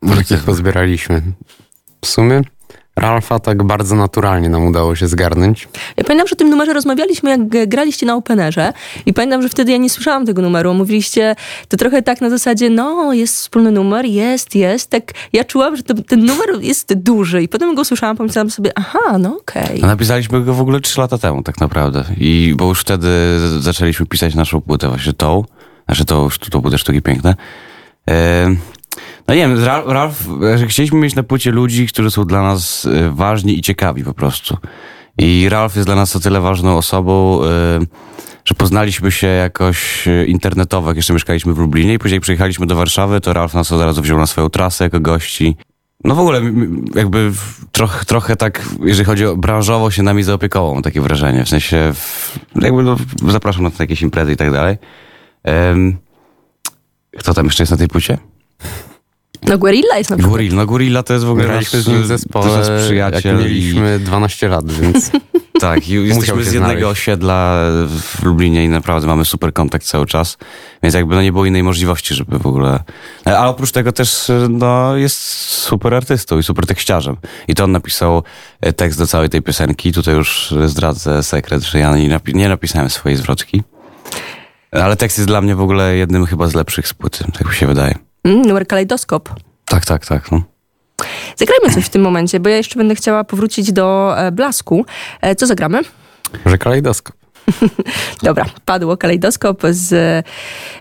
Jakich 0.02 0.44
pozbieraliśmy. 0.44 1.22
W 2.00 2.06
sumie 2.06 2.42
Ralfa 2.96 3.38
tak 3.38 3.62
bardzo 3.62 3.96
naturalnie 3.96 4.48
nam 4.48 4.66
udało 4.66 4.96
się 4.96 5.08
zgarnąć. 5.08 5.68
Ja 5.96 6.04
pamiętam, 6.04 6.28
że 6.28 6.32
o 6.32 6.36
tym 6.36 6.50
numerze 6.50 6.72
rozmawialiśmy, 6.72 7.30
jak 7.30 7.68
graliście 7.68 8.06
na 8.06 8.14
Openerze 8.14 8.72
i 9.06 9.12
pamiętam, 9.12 9.42
że 9.42 9.48
wtedy 9.48 9.72
ja 9.72 9.78
nie 9.78 9.90
słyszałam 9.90 10.26
tego 10.26 10.42
numeru. 10.42 10.74
Mówiliście 10.74 11.36
to 11.68 11.76
trochę 11.76 12.02
tak 12.02 12.20
na 12.20 12.30
zasadzie, 12.30 12.70
no 12.70 13.12
jest 13.12 13.36
wspólny 13.36 13.70
numer, 13.70 14.04
jest, 14.04 14.54
jest. 14.54 14.90
Tak 14.90 15.12
ja 15.32 15.44
czułam, 15.44 15.76
że 15.76 15.82
to, 15.82 15.94
ten 15.94 16.24
numer 16.24 16.48
jest 16.60 16.94
duży 16.94 17.42
i 17.42 17.48
potem 17.48 17.74
go 17.74 17.84
słyszałam, 17.84 18.16
pomyślałam 18.16 18.50
sobie, 18.50 18.70
aha, 18.74 19.18
no 19.18 19.36
okej. 19.36 19.80
A 19.82 19.86
napisaliśmy 19.86 20.44
go 20.44 20.54
w 20.54 20.60
ogóle 20.60 20.80
3 20.80 21.00
lata 21.00 21.18
temu 21.18 21.42
tak 21.42 21.60
naprawdę. 21.60 22.04
I 22.16 22.54
bo 22.56 22.68
już 22.68 22.80
wtedy 22.80 23.08
zaczęliśmy 23.58 24.06
pisać 24.06 24.34
naszą 24.34 24.60
płytę 24.60 24.88
właśnie 24.88 25.12
tą. 25.12 25.44
Znaczy 25.86 26.04
to 26.04 26.22
już 26.22 26.38
to 26.38 26.60
płytę 26.60 26.78
Sztuki 26.78 27.02
Piękne. 27.02 27.34
E, 28.10 28.46
no 29.32 29.36
nie 29.36 29.48
wiem, 29.48 29.64
Ralf, 29.64 29.86
Ralf, 29.86 30.28
chcieliśmy 30.68 31.00
mieć 31.00 31.14
na 31.14 31.22
płycie 31.22 31.50
ludzi, 31.50 31.86
którzy 31.86 32.10
są 32.10 32.24
dla 32.24 32.42
nas 32.42 32.86
e, 32.86 33.10
ważni 33.10 33.58
i 33.58 33.62
ciekawi 33.62 34.04
po 34.04 34.14
prostu. 34.14 34.56
I 35.18 35.48
Ralf 35.48 35.76
jest 35.76 35.88
dla 35.88 35.94
nas 35.94 36.16
o 36.16 36.20
tyle 36.20 36.40
ważną 36.40 36.76
osobą, 36.76 37.44
e, 37.44 37.46
że 38.44 38.54
poznaliśmy 38.54 39.12
się 39.12 39.26
jakoś 39.26 40.08
e, 40.08 40.24
internetowo, 40.24 40.88
jak 40.88 40.96
jeszcze 40.96 41.12
mieszkaliśmy 41.12 41.54
w 41.54 41.58
Lublinie 41.58 41.94
i 41.94 41.98
później 41.98 42.20
przyjechaliśmy 42.20 42.66
do 42.66 42.76
Warszawy, 42.76 43.20
to 43.20 43.32
Ralf 43.32 43.54
nas 43.54 43.72
od 43.72 43.82
razu 43.82 44.02
wziął 44.02 44.18
na 44.18 44.26
swoją 44.26 44.48
trasę 44.48 44.84
jako 44.84 45.00
gości. 45.00 45.56
No 46.04 46.14
w 46.14 46.20
ogóle 46.20 46.40
jakby 46.94 47.30
w- 47.30 47.64
trochę, 48.06 48.36
tak, 48.36 48.68
jeżeli 48.84 49.04
chodzi 49.04 49.26
o 49.26 49.36
branżowo, 49.36 49.90
się 49.90 50.02
nami 50.02 50.22
zaopiekował, 50.22 50.82
takie 50.82 51.00
wrażenie. 51.00 51.44
W 51.44 51.48
sensie, 51.48 51.92
jakby 52.60 52.82
no, 52.82 52.96
zapraszam 53.28 53.62
na 53.62 53.70
jakieś 53.78 54.02
imprezy 54.02 54.32
i 54.32 54.36
tak 54.36 54.52
dalej. 54.52 54.76
Em, 55.44 55.96
kto 57.18 57.34
tam 57.34 57.44
jeszcze 57.44 57.62
jest 57.62 57.70
na 57.70 57.78
tej 57.78 57.88
płycie? 57.88 58.31
No 59.46 59.58
Guerilla 59.58 59.98
jest 59.98 60.10
na 60.10 60.16
przykład. 60.16 60.32
Gorilla. 60.32 60.56
No 60.56 60.66
Gorilla 60.66 61.02
to 61.02 61.12
jest 61.12 61.24
w 61.24 61.30
ogóle 61.30 61.44
Graliśmy 61.44 61.78
nasz, 61.78 61.86
z 61.86 61.88
nim 61.88 62.06
zespole, 62.06 62.46
jest 62.46 62.58
nasz 62.58 62.68
jak 62.68 62.80
przyjaciel. 62.80 63.36
mieliśmy 63.38 63.98
12 63.98 64.48
lat, 64.48 64.72
więc 64.72 65.10
tak, 65.60 65.88
i 65.88 65.92
jesteśmy 65.92 66.44
z 66.44 66.52
jednego 66.52 66.80
znaleźć. 66.80 67.00
osiedla 67.00 67.58
w 67.88 68.22
Lublinie 68.22 68.64
i 68.64 68.68
naprawdę 68.68 69.06
mamy 69.06 69.24
super 69.24 69.52
kontakt 69.52 69.86
cały 69.86 70.06
czas. 70.06 70.36
Więc 70.82 70.94
jakby 70.94 71.14
no 71.14 71.22
nie 71.22 71.32
było 71.32 71.46
innej 71.46 71.62
możliwości, 71.62 72.14
żeby 72.14 72.38
w 72.38 72.46
ogóle... 72.46 72.84
Ale 73.24 73.40
oprócz 73.40 73.72
tego 73.72 73.92
też 73.92 74.30
no, 74.48 74.96
jest 74.96 75.18
super 75.48 75.94
artystą 75.94 76.38
i 76.38 76.42
super 76.42 76.66
tekściarzem. 76.66 77.16
I 77.48 77.54
to 77.54 77.64
on 77.64 77.72
napisał 77.72 78.22
e, 78.60 78.72
tekst 78.72 78.98
do 78.98 79.06
całej 79.06 79.28
tej 79.28 79.42
piosenki. 79.42 79.92
Tutaj 79.92 80.14
już 80.14 80.54
zdradzę 80.66 81.22
sekret, 81.22 81.62
że 81.62 81.78
ja 81.78 81.96
nie, 81.96 82.08
napi- 82.08 82.34
nie 82.34 82.48
napisałem 82.48 82.90
swojej 82.90 83.18
zwrotki. 83.18 83.62
Ale 84.70 84.96
tekst 84.96 85.18
jest 85.18 85.28
dla 85.28 85.40
mnie 85.40 85.54
w 85.56 85.60
ogóle 85.60 85.96
jednym 85.96 86.26
chyba 86.26 86.46
z 86.46 86.54
lepszych 86.54 86.88
z 86.88 86.94
płyty, 86.94 87.24
tak 87.38 87.48
mi 87.48 87.54
się 87.54 87.66
wydaje. 87.66 88.11
Mm, 88.24 88.42
numer 88.42 88.66
Kalejdoskop. 88.66 89.28
Tak, 89.64 89.86
tak, 89.86 90.06
tak. 90.06 90.32
No. 90.32 90.42
Zagrajmy 91.36 91.74
coś 91.74 91.84
w 91.84 91.88
tym 91.88 92.02
momencie, 92.02 92.40
bo 92.40 92.48
ja 92.48 92.56
jeszcze 92.56 92.78
będę 92.78 92.94
chciała 92.94 93.24
powrócić 93.24 93.72
do 93.72 94.14
e, 94.18 94.32
Blasku. 94.32 94.84
E, 95.20 95.36
co 95.36 95.46
zagramy? 95.46 95.80
może 96.44 96.58
kalejdoskop. 96.58 97.16
Dobra, 98.22 98.44
padło 98.64 98.96
kalejdoskop 98.96 99.62
z 99.70 99.92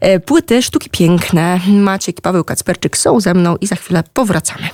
e, 0.02 0.20
płyty 0.20 0.62
Sztuki 0.62 0.90
Piękne. 0.90 1.60
Maciek 1.68 2.20
i 2.20 2.22
Paweł 2.22 2.44
Kacperczyk 2.44 2.98
są 2.98 3.20
ze 3.20 3.34
mną 3.34 3.56
i 3.62 3.68
za 3.68 3.76
chwilę 3.76 4.04
powracamy. 4.14 4.70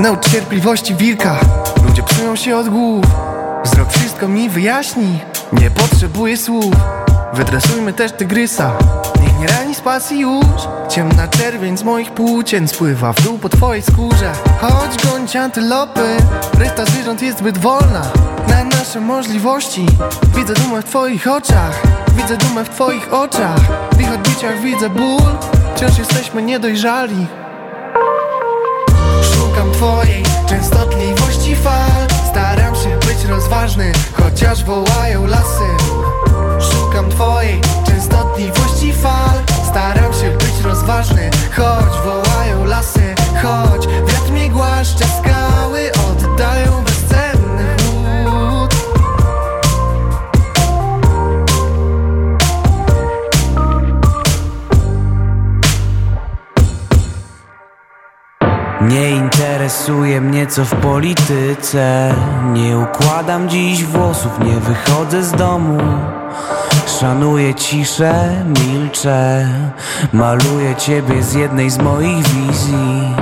Naucz 0.00 0.28
cierpliwości 0.28 0.94
wilka. 0.94 1.36
Ludzie 1.86 2.02
psują 2.02 2.36
się 2.36 2.56
od 2.56 2.68
głów. 2.68 3.04
Wzrok 3.64 3.92
wszystko 3.92 4.28
mi 4.28 4.48
wyjaśni. 4.48 5.18
Nie 5.52 5.70
potrzebuję 5.70 6.36
słów. 6.36 6.74
Wydresujmy 7.32 7.92
też 7.92 8.12
tygrysa. 8.12 8.72
Niech 9.22 9.38
nie 9.38 9.46
rani 9.46 9.74
z 9.74 9.80
pasji 9.80 10.20
już. 10.20 10.44
Ciemna 10.88 11.28
czerwień 11.28 11.78
z 11.78 11.82
moich 11.82 12.10
płócien 12.10 12.68
Spływa 12.68 13.12
w 13.12 13.20
dół 13.22 13.38
po 13.38 13.48
twojej 13.48 13.82
skórze. 13.82 14.32
Chodź 14.60 15.06
gończ 15.06 15.36
antylopy. 15.36 16.16
Reszta 16.58 16.84
zwierząt 16.84 17.22
jest 17.22 17.38
zbyt 17.38 17.58
wolna. 17.58 18.02
Na 18.48 18.64
nasze 18.64 19.00
możliwości. 19.00 19.86
Widzę 20.36 20.54
dumę 20.54 20.82
w 20.82 20.84
twoich 20.84 21.28
oczach. 21.28 21.82
Widzę 22.16 22.36
dumę 22.36 22.64
w 22.64 22.68
twoich 22.68 23.14
oczach. 23.14 23.60
W 23.92 24.00
ich 24.00 24.12
odbiciach 24.12 24.60
widzę 24.60 24.90
ból. 24.90 25.36
Wciąż 25.76 25.98
jesteśmy 25.98 26.42
niedojrzali 26.42 27.26
Szukam 29.80 29.98
twojej 29.98 30.22
częstotliwości 30.48 31.56
fal. 31.56 32.08
Staram 32.30 32.74
się 32.74 32.98
być 33.06 33.24
rozważny, 33.24 33.92
chociaż 34.12 34.64
wołają 34.64 35.26
lasy. 35.26 35.64
Szukam 36.70 37.10
twojej 37.10 37.60
częstotliwości 37.86 38.92
fal. 38.92 39.38
Staram 39.68 40.12
się 40.12 40.30
być 40.30 40.64
rozważny, 40.64 41.30
choć 41.56 42.00
wołają 42.04 42.64
lasy. 42.64 43.14
Choć 43.42 43.86
wiatr 43.86 44.32
mnie 44.32 44.50
głaszcze, 44.50 45.04
skały 45.04 45.90
oddają 45.92 46.84
bezcenny 46.84 47.76
chłód. 47.84 48.74
Nie 58.80 59.10
interesuje 59.60 60.20
mnie 60.20 60.46
co 60.46 60.64
w 60.64 60.74
polityce. 60.74 62.14
Nie 62.52 62.78
układam 62.78 63.48
dziś 63.48 63.84
włosów, 63.84 64.38
nie 64.44 64.60
wychodzę 64.60 65.22
z 65.22 65.32
domu. 65.32 65.78
Szanuję 67.00 67.54
ciszę, 67.54 68.44
milczę. 68.46 69.48
Maluję 70.12 70.76
ciebie 70.76 71.22
z 71.22 71.34
jednej 71.34 71.70
z 71.70 71.78
moich 71.78 72.28
wizji. 72.28 73.14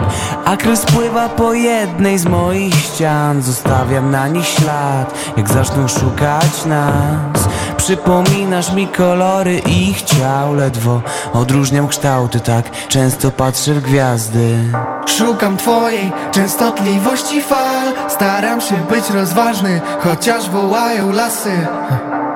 A 0.44 0.56
kres 0.56 0.86
pływa 0.86 1.28
po 1.28 1.54
jednej 1.54 2.18
z 2.18 2.24
moich 2.24 2.74
ścian. 2.74 3.42
Zostawiam 3.42 4.10
na 4.10 4.28
nich 4.28 4.46
ślad 4.46 5.14
Jak 5.36 5.48
zaczną 5.48 5.88
szukać 5.88 6.64
nas 6.66 7.48
Przypominasz 7.88 8.72
mi 8.72 8.88
kolory 8.88 9.58
ich 9.58 10.02
ciał 10.02 10.54
Ledwo 10.54 11.02
odróżniam 11.32 11.88
kształty 11.88 12.40
Tak 12.40 12.88
często 12.88 13.30
patrzę 13.30 13.74
w 13.74 13.80
gwiazdy. 13.80 14.58
Szukam 15.06 15.56
twojej 15.56 16.12
częstotliwości 16.32 17.42
fal 17.42 17.92
Staram 18.08 18.60
się 18.60 18.74
być 18.76 19.10
rozważny, 19.10 19.80
chociaż 20.00 20.50
wołają 20.50 21.12
lasy. 21.12 21.66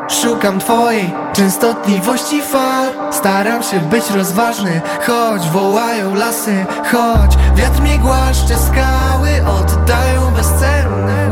Szukam 0.09 0.59
twojej 0.59 1.15
częstotliwości 1.33 2.43
fal 2.43 2.89
Staram 3.11 3.63
się 3.63 3.81
być 3.81 4.11
rozważny, 4.11 4.81
choć 5.07 5.49
wołają 5.49 6.15
lasy 6.15 6.67
Choć 6.93 7.37
wiatr 7.57 7.81
mnie 7.81 7.99
głaszcze, 7.99 8.55
skały 8.59 9.31
oddają 9.59 10.31
bezcenny 10.37 11.32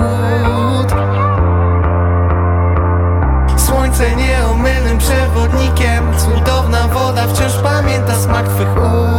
Cudowna 6.70 6.94
woda 6.94 7.26
wciąż 7.26 7.52
pamięta 7.62 8.14
smak 8.14 8.48
twych 8.48 8.76
ust 8.76 9.09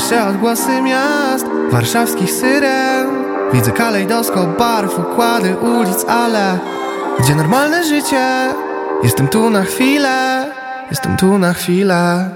Słyszę 0.00 0.26
odgłosy 0.26 0.82
miast 0.82 1.46
Warszawskich 1.70 2.30
syren. 2.32 3.06
Widzę 3.52 3.72
kalejdoskop 3.72 4.58
barw 4.58 4.98
Układy 4.98 5.56
ulic, 5.56 6.04
ale 6.08 6.58
Gdzie 7.18 7.34
normalne 7.34 7.84
życie? 7.84 8.54
Jestem 9.02 9.28
tu 9.28 9.50
na 9.50 9.62
chwilę 9.62 10.46
Jestem 10.90 11.16
tu 11.16 11.38
na 11.38 11.52
chwilę. 11.52 12.30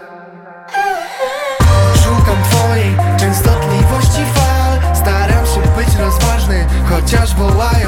Szukam 2.05 2.37
twojej 2.51 2.97
częstotliwości 3.21 4.23
fal. 4.35 4.97
Staram 4.97 5.47
się 5.47 5.61
być 5.77 5.97
rozważny, 6.01 6.67
chociaż 6.91 7.35
wołają 7.35 7.84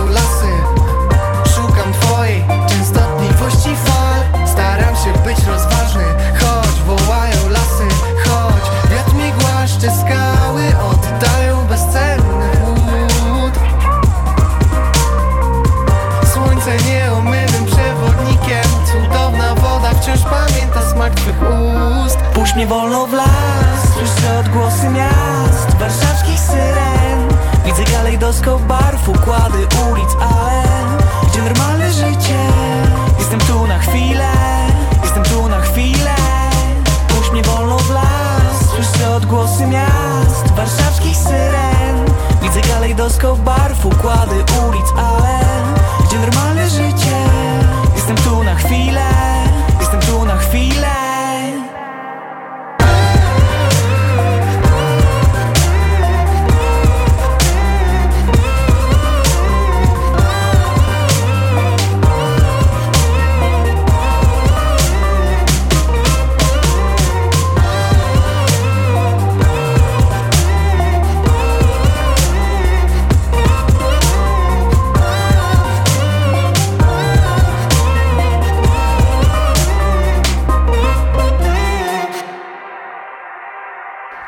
kalejdoskop 43.26 43.44
barw 43.44 43.55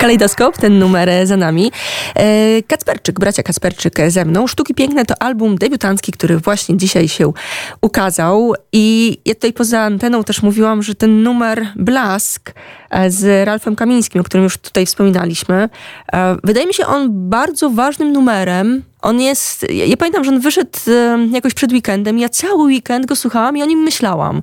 Kalejdoskop, 0.09 0.59
ten 0.59 0.79
numer 0.79 1.09
e, 1.09 1.27
za 1.27 1.37
nami. 1.37 1.73
E, 2.17 2.63
Kacperczyk, 2.63 3.21
bracia 3.21 3.43
Kacperczyk 3.43 3.95
ze 4.09 4.25
mną. 4.25 4.47
Sztuki 4.47 4.75
Piękne 4.75 5.05
to 5.05 5.23
album 5.23 5.57
debiutancki, 5.57 6.13
który 6.13 6.39
właśnie 6.39 6.77
dzisiaj 6.77 7.09
się 7.09 7.33
ukazał. 7.81 8.55
I 8.73 9.17
ja 9.25 9.35
tutaj 9.35 9.53
poza 9.53 9.81
anteną 9.81 10.25
też 10.25 10.43
mówiłam, 10.43 10.83
że 10.83 10.95
ten 10.95 11.23
numer 11.23 11.67
Blask 11.77 12.53
e, 12.91 13.11
z 13.11 13.47
Ralfem 13.47 13.77
Kamińskim, 13.77 14.21
o 14.21 14.25
którym 14.25 14.45
już 14.45 14.59
tutaj 14.59 14.87
wspominaliśmy, 14.87 15.69
e, 16.13 16.37
wydaje 16.45 16.67
mi 16.67 16.75
się 16.75 16.87
on 16.87 17.09
bardzo 17.11 17.71
ważnym 17.71 18.13
numerem. 18.13 18.83
On 19.03 19.21
jest, 19.21 19.67
ja, 19.71 19.97
pamiętam, 19.97 20.25
że 20.25 20.31
on 20.31 20.41
wyszedł 20.41 20.79
e, 20.89 21.19
jakoś 21.33 21.55
przed 21.55 21.73
weekendem. 21.73 22.19
Ja 22.19 22.29
cały 22.29 22.65
weekend 22.65 23.07
go 23.07 23.17
słuchałam 23.17 23.57
i 23.57 23.63
o 23.63 23.67
nim 23.67 23.79
myślałam. 23.79 24.43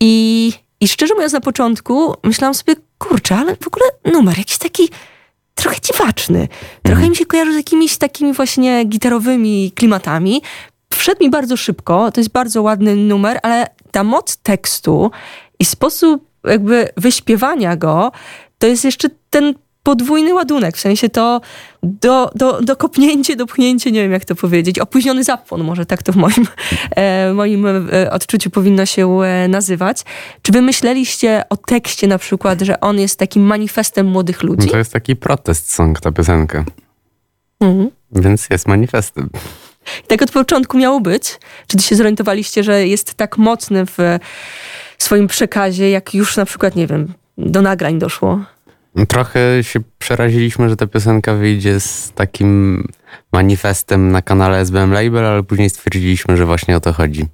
I, 0.00 0.49
I 0.80 0.88
szczerze 0.88 1.14
mówiąc, 1.14 1.32
na 1.32 1.40
początku 1.40 2.14
myślałam 2.22 2.54
sobie, 2.54 2.74
kurczę, 2.98 3.36
ale 3.36 3.56
w 3.56 3.66
ogóle 3.66 3.84
numer 4.04 4.38
jakiś 4.38 4.58
taki 4.58 4.88
trochę 5.54 5.76
dziwaczny. 5.80 6.48
Trochę 6.82 7.08
mi 7.08 7.16
się 7.16 7.26
kojarzy 7.26 7.52
z 7.52 7.56
jakimiś 7.56 7.96
takimi 7.96 8.32
właśnie 8.32 8.84
gitarowymi 8.84 9.72
klimatami. 9.74 10.42
Wszedł 10.94 11.24
mi 11.24 11.30
bardzo 11.30 11.56
szybko, 11.56 12.12
to 12.12 12.20
jest 12.20 12.32
bardzo 12.32 12.62
ładny 12.62 12.96
numer, 12.96 13.38
ale 13.42 13.66
ta 13.90 14.04
moc 14.04 14.36
tekstu 14.36 15.10
i 15.58 15.64
sposób 15.64 16.30
jakby 16.44 16.88
wyśpiewania 16.96 17.76
go, 17.76 18.12
to 18.58 18.66
jest 18.66 18.84
jeszcze 18.84 19.08
ten 19.30 19.54
podwójny 19.82 20.34
ładunek, 20.34 20.76
w 20.76 20.80
sensie 20.80 21.08
to 21.08 21.40
do, 21.82 22.30
do, 22.34 22.60
dokopnięcie, 22.62 23.36
dopchnięcie, 23.36 23.92
nie 23.92 24.02
wiem 24.02 24.12
jak 24.12 24.24
to 24.24 24.34
powiedzieć, 24.34 24.78
opóźniony 24.78 25.24
zapłon, 25.24 25.64
może 25.64 25.86
tak 25.86 26.02
to 26.02 26.12
w 26.12 26.16
moim, 26.16 26.46
e, 26.96 27.32
moim 27.32 27.66
e, 27.66 28.10
odczuciu 28.10 28.50
powinno 28.50 28.86
się 28.86 29.22
e, 29.22 29.48
nazywać. 29.48 30.02
Czy 30.42 30.52
wy 30.52 30.62
myśleliście 30.62 31.44
o 31.50 31.56
tekście 31.56 32.06
na 32.06 32.18
przykład, 32.18 32.60
że 32.60 32.80
on 32.80 32.98
jest 32.98 33.18
takim 33.18 33.42
manifestem 33.42 34.06
młodych 34.06 34.42
ludzi? 34.42 34.68
To 34.68 34.78
jest 34.78 34.92
taki 34.92 35.16
protest 35.16 35.72
song, 35.72 36.00
ta 36.00 36.12
piosenka. 36.12 36.64
Mhm. 37.60 37.90
Więc 38.12 38.50
jest 38.50 38.68
manifestem. 38.68 39.30
I 40.04 40.06
tak 40.06 40.22
od 40.22 40.30
początku 40.30 40.78
miało 40.78 41.00
być? 41.00 41.38
Czy 41.66 41.76
ty 41.76 41.82
się 41.82 41.96
zorientowaliście, 41.96 42.64
że 42.64 42.86
jest 42.86 43.14
tak 43.14 43.38
mocny 43.38 43.86
w 43.86 43.98
swoim 44.98 45.26
przekazie, 45.26 45.90
jak 45.90 46.14
już 46.14 46.36
na 46.36 46.44
przykład, 46.44 46.76
nie 46.76 46.86
wiem, 46.86 47.14
do 47.38 47.62
nagrań 47.62 47.98
doszło? 47.98 48.44
Trochę 49.08 49.64
się 49.64 49.80
przeraziliśmy, 49.98 50.68
że 50.68 50.76
ta 50.76 50.86
piosenka 50.86 51.34
wyjdzie 51.34 51.80
z 51.80 52.12
takim 52.14 52.84
manifestem 53.32 54.12
na 54.12 54.22
kanale 54.22 54.58
SBM 54.58 54.92
Label, 54.92 55.26
ale 55.26 55.42
później 55.42 55.70
stwierdziliśmy, 55.70 56.36
że 56.36 56.46
właśnie 56.46 56.76
o 56.76 56.80
to 56.80 56.92
chodzi. 56.92 57.20
Żeby 57.20 57.30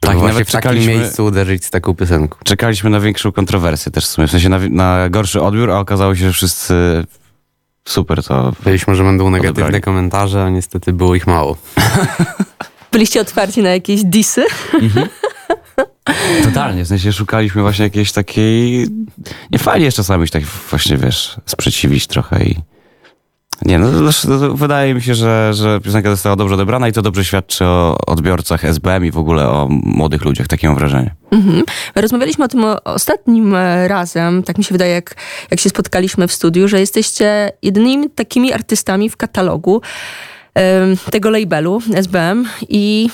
Tak, 0.00 0.12
właśnie 0.12 0.28
nawet 0.28 0.48
w 0.48 0.52
takim 0.52 0.86
miejscu 0.86 1.24
uderzyć 1.24 1.64
z 1.64 1.70
taką 1.70 1.94
piosenką. 1.94 2.38
Czekaliśmy 2.44 2.90
na 2.90 3.00
większą 3.00 3.32
kontrowersję 3.32 3.92
też 3.92 4.04
w 4.04 4.08
sumie, 4.08 4.26
w 4.28 4.30
sensie 4.30 4.48
na, 4.48 4.58
na 4.70 5.08
gorszy 5.10 5.42
odbiór, 5.42 5.70
a 5.70 5.78
okazało 5.78 6.14
się, 6.14 6.24
że 6.26 6.32
wszyscy 6.32 7.04
super 7.84 8.24
to... 8.24 8.52
Byliśmy, 8.64 8.94
że 8.94 9.04
będą 9.04 9.30
negatywne 9.30 9.62
Odebrali. 9.62 9.82
komentarze, 9.82 10.44
a 10.44 10.50
niestety 10.50 10.92
było 10.92 11.14
ich 11.14 11.26
mało. 11.26 11.56
Byliście 12.92 13.20
otwarci 13.20 13.62
na 13.62 13.70
jakieś 13.70 14.04
disy? 14.04 14.44
Totalnie, 16.44 16.84
w 16.84 16.88
sensie 16.88 17.12
szukaliśmy 17.12 17.62
właśnie 17.62 17.84
jakiejś 17.84 18.12
takiej... 18.12 18.88
Nie 19.52 19.58
fajnie 19.58 19.84
jest 19.84 19.96
czasami 19.96 20.26
się 20.26 20.32
tak 20.32 20.42
właśnie, 20.42 20.96
wiesz, 20.96 21.36
sprzeciwić 21.46 22.06
trochę 22.06 22.44
i... 22.44 22.56
Nie, 23.62 23.78
no 23.78 23.88
to 24.22 24.54
wydaje 24.54 24.94
mi 24.94 25.02
się, 25.02 25.14
że, 25.14 25.54
że 25.54 25.80
piosenka 25.80 26.10
została 26.10 26.36
dobrze 26.36 26.54
odebrana 26.54 26.88
i 26.88 26.92
to 26.92 27.02
dobrze 27.02 27.24
świadczy 27.24 27.64
o 27.64 27.96
odbiorcach 28.06 28.64
SBM 28.64 29.04
i 29.04 29.10
w 29.10 29.18
ogóle 29.18 29.48
o 29.48 29.68
młodych 29.70 30.24
ludziach, 30.24 30.46
takie 30.46 30.66
mam 30.66 30.76
wrażenie. 30.76 31.14
Mhm. 31.30 31.62
Rozmawialiśmy 31.94 32.44
o 32.44 32.48
tym 32.48 32.64
ostatnim 32.84 33.54
e, 33.54 33.88
razem, 33.88 34.42
tak 34.42 34.58
mi 34.58 34.64
się 34.64 34.74
wydaje, 34.74 34.92
jak, 34.94 35.14
jak 35.50 35.60
się 35.60 35.68
spotkaliśmy 35.68 36.28
w 36.28 36.32
studiu, 36.32 36.68
że 36.68 36.80
jesteście 36.80 37.52
jedynymi 37.62 38.10
takimi 38.10 38.52
artystami 38.52 39.10
w 39.10 39.16
katalogu 39.16 39.82
tego 41.10 41.30
labelu 41.30 41.82
SBM 41.94 42.48
i, 42.68 43.10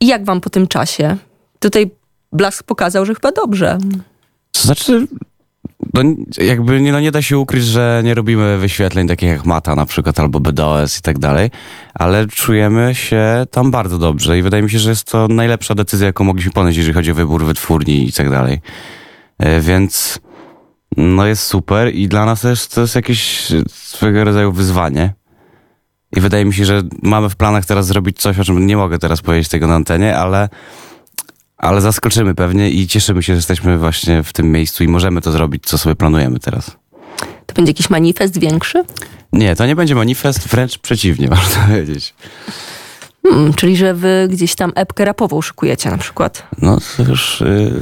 i 0.00 0.06
jak 0.06 0.24
wam 0.24 0.40
po 0.40 0.50
tym 0.50 0.66
czasie? 0.66 1.16
Tutaj 1.58 1.90
Blask 2.32 2.62
pokazał, 2.62 3.06
że 3.06 3.14
chyba 3.14 3.32
dobrze. 3.32 3.78
To 4.52 4.60
znaczy, 4.62 5.06
no, 5.94 6.02
jakby 6.38 6.80
nie, 6.80 6.92
no, 6.92 7.00
nie 7.00 7.10
da 7.10 7.22
się 7.22 7.38
ukryć, 7.38 7.64
że 7.64 8.02
nie 8.04 8.14
robimy 8.14 8.58
wyświetleń 8.58 9.08
takich 9.08 9.28
jak 9.28 9.46
Mata 9.46 9.74
na 9.74 9.86
przykład, 9.86 10.20
albo 10.20 10.40
BDOS 10.40 10.98
i 10.98 11.02
tak 11.02 11.18
dalej, 11.18 11.50
ale 11.94 12.26
czujemy 12.26 12.94
się 12.94 13.46
tam 13.50 13.70
bardzo 13.70 13.98
dobrze 13.98 14.38
i 14.38 14.42
wydaje 14.42 14.62
mi 14.62 14.70
się, 14.70 14.78
że 14.78 14.90
jest 14.90 15.04
to 15.04 15.28
najlepsza 15.28 15.74
decyzja, 15.74 16.06
jaką 16.06 16.24
mogliśmy 16.24 16.52
podjąć, 16.52 16.76
jeżeli 16.76 16.94
chodzi 16.94 17.10
o 17.10 17.14
wybór 17.14 17.44
wytwórni 17.44 18.08
i 18.08 18.12
tak 18.12 18.30
dalej. 18.30 18.60
E, 19.38 19.60
Więc 19.60 20.18
no 20.96 21.26
jest 21.26 21.42
super 21.42 21.94
i 21.94 22.08
dla 22.08 22.24
nas 22.24 22.40
też 22.40 22.66
to 22.66 22.80
jest 22.80 22.94
jakieś 22.94 23.52
swego 23.68 24.24
rodzaju 24.24 24.52
wyzwanie. 24.52 25.14
I 26.16 26.20
wydaje 26.20 26.44
mi 26.44 26.54
się, 26.54 26.64
że 26.64 26.82
mamy 27.02 27.28
w 27.28 27.36
planach 27.36 27.66
teraz 27.66 27.86
zrobić 27.86 28.18
coś, 28.18 28.38
o 28.38 28.44
czym 28.44 28.66
nie 28.66 28.76
mogę 28.76 28.98
teraz 28.98 29.22
powiedzieć 29.22 29.48
tego 29.48 29.66
na 29.66 29.74
antenie, 29.74 30.16
ale 30.18 30.48
ale 31.58 31.80
zaskoczymy 31.80 32.34
pewnie 32.34 32.70
i 32.70 32.86
cieszymy 32.86 33.22
się, 33.22 33.32
że 33.32 33.36
jesteśmy 33.36 33.78
właśnie 33.78 34.22
w 34.22 34.32
tym 34.32 34.52
miejscu 34.52 34.84
i 34.84 34.88
możemy 34.88 35.20
to 35.20 35.32
zrobić, 35.32 35.66
co 35.66 35.78
sobie 35.78 35.96
planujemy 35.96 36.38
teraz. 36.40 36.76
To 37.46 37.54
będzie 37.54 37.70
jakiś 37.70 37.90
manifest 37.90 38.38
większy? 38.38 38.84
Nie, 39.32 39.56
to 39.56 39.66
nie 39.66 39.76
będzie 39.76 39.94
manifest, 39.94 40.48
wręcz 40.48 40.78
przeciwnie, 40.78 41.28
można 41.36 41.66
powiedzieć. 41.66 42.14
Hmm, 43.26 43.54
czyli, 43.54 43.76
że 43.76 43.94
wy 43.94 44.28
gdzieś 44.30 44.54
tam 44.54 44.72
epkę 44.74 45.04
rapową 45.04 45.42
szykujecie 45.42 45.90
na 45.90 45.98
przykład. 45.98 46.46
No 46.62 46.78
to 46.96 47.02
już, 47.02 47.40
yy, 47.40 47.72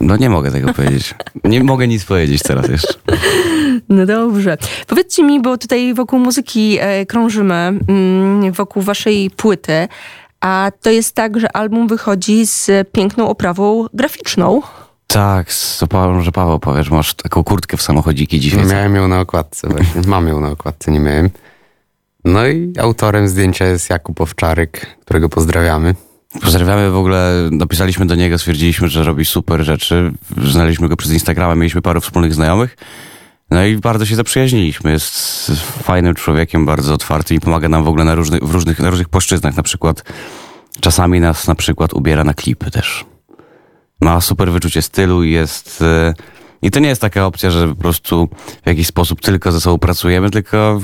no 0.00 0.16
nie 0.16 0.30
mogę 0.30 0.50
tego 0.50 0.74
powiedzieć. 0.74 1.14
Nie 1.44 1.64
mogę 1.64 1.88
nic 1.88 2.04
powiedzieć 2.04 2.42
teraz 2.42 2.68
jeszcze. 2.68 2.94
No 3.88 4.06
dobrze. 4.06 4.58
Powiedzcie 4.86 5.22
mi, 5.22 5.42
bo 5.42 5.58
tutaj 5.58 5.94
wokół 5.94 6.18
muzyki 6.18 6.78
e, 6.80 7.06
krążymy, 7.06 7.54
mm, 7.54 8.52
wokół 8.52 8.82
waszej 8.82 9.30
płyty, 9.30 9.88
a 10.46 10.70
to 10.80 10.90
jest 10.90 11.14
tak, 11.14 11.40
że 11.40 11.56
album 11.56 11.88
wychodzi 11.88 12.46
z 12.46 12.70
piękną 12.92 13.28
oprawą 13.28 13.86
graficzną. 13.94 14.62
Tak, 15.06 15.46
to 15.78 15.86
Paweł, 15.86 16.14
może 16.14 16.32
Paweł 16.32 16.58
powiesz, 16.58 16.90
masz 16.90 17.14
taką 17.14 17.44
kurtkę 17.44 17.76
w 17.76 17.82
samochodziki 17.82 18.40
dzisiaj. 18.40 18.62
co? 18.62 18.74
Miałem 18.74 18.94
ją 18.96 19.08
na 19.08 19.20
okładce 19.20 19.68
właśnie. 19.68 20.00
Mam 20.06 20.28
ją 20.28 20.40
na 20.40 20.48
okładce, 20.48 20.92
nie 20.92 21.00
miałem. 21.00 21.30
No 22.24 22.46
i 22.46 22.72
autorem 22.78 23.28
zdjęcia 23.28 23.64
jest 23.64 23.90
Jakub 23.90 24.20
Owczarek, 24.20 24.96
którego 25.04 25.28
pozdrawiamy. 25.28 25.94
Pozdrawiamy 26.42 26.90
w 26.90 26.96
ogóle, 26.96 27.48
napisaliśmy 27.50 28.06
do 28.06 28.14
niego, 28.14 28.38
stwierdziliśmy, 28.38 28.88
że 28.88 29.04
robi 29.04 29.24
super 29.24 29.64
rzeczy. 29.64 30.12
Znaleźliśmy 30.44 30.88
go 30.88 30.96
przez 30.96 31.12
Instagrama, 31.12 31.54
mieliśmy 31.54 31.82
paru 31.82 32.00
wspólnych 32.00 32.34
znajomych. 32.34 32.76
No 33.50 33.64
i 33.64 33.76
bardzo 33.76 34.06
się 34.06 34.16
zaprzyjaźniliśmy. 34.16 34.92
Jest 34.92 35.50
fajnym 35.82 36.14
człowiekiem, 36.14 36.66
bardzo 36.66 36.94
otwartym 36.94 37.36
i 37.36 37.40
pomaga 37.40 37.68
nam 37.68 37.84
w 37.84 37.88
ogóle 37.88 38.04
na 38.04 38.14
różnych, 38.14 38.44
w 38.44 38.50
różnych, 38.50 38.78
na 38.78 38.90
różnych 38.90 39.08
płaszczyznach. 39.08 39.56
Na 39.56 39.62
przykład 39.62 40.02
czasami 40.80 41.20
nas 41.20 41.46
na 41.46 41.54
przykład 41.54 41.94
ubiera 41.94 42.24
na 42.24 42.34
klipy 42.34 42.70
też. 42.70 43.04
Ma 44.00 44.20
super 44.20 44.52
wyczucie 44.52 44.82
stylu 44.82 45.22
i 45.24 45.30
jest... 45.30 45.82
e, 45.82 46.14
I 46.62 46.70
to 46.70 46.80
nie 46.80 46.88
jest 46.88 47.00
taka 47.00 47.26
opcja, 47.26 47.50
że 47.50 47.68
po 47.68 47.74
prostu 47.74 48.28
w 48.64 48.66
jakiś 48.68 48.86
sposób 48.86 49.20
tylko 49.20 49.52
ze 49.52 49.60
sobą 49.60 49.78
pracujemy, 49.78 50.30
tylko 50.30 50.80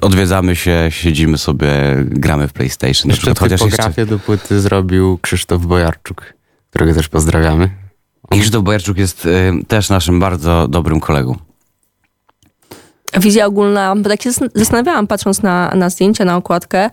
odwiedzamy 0.00 0.56
się, 0.56 0.86
siedzimy 0.90 1.38
sobie, 1.38 1.68
gramy 2.04 2.48
w 2.48 2.52
PlayStation. 2.52 3.08
Na 3.08 3.12
Jeszcze 3.12 3.34
przykład, 3.34 3.38
chociaż 3.60 3.86
jeszcze... 3.86 4.06
do 4.06 4.18
płyty 4.18 4.60
zrobił 4.60 5.18
Krzysztof 5.22 5.66
Bojarczuk, 5.66 6.34
którego 6.70 6.94
też 6.94 7.08
pozdrawiamy. 7.08 7.70
Krzysztof 8.30 8.64
Bojarczuk 8.64 8.98
jest 8.98 9.26
y, 9.26 9.52
też 9.68 9.90
naszym 9.90 10.20
bardzo 10.20 10.68
dobrym 10.68 11.00
kolegą. 11.00 11.51
Wizja 13.20 13.46
ogólna, 13.46 13.96
bo 13.96 14.08
tak 14.08 14.22
się 14.22 14.30
zas- 14.30 14.50
zastanawiałam, 14.54 15.06
patrząc 15.06 15.42
na, 15.42 15.70
na 15.74 15.90
zdjęcia, 15.90 16.24
na 16.24 16.36
okładkę, 16.36 16.90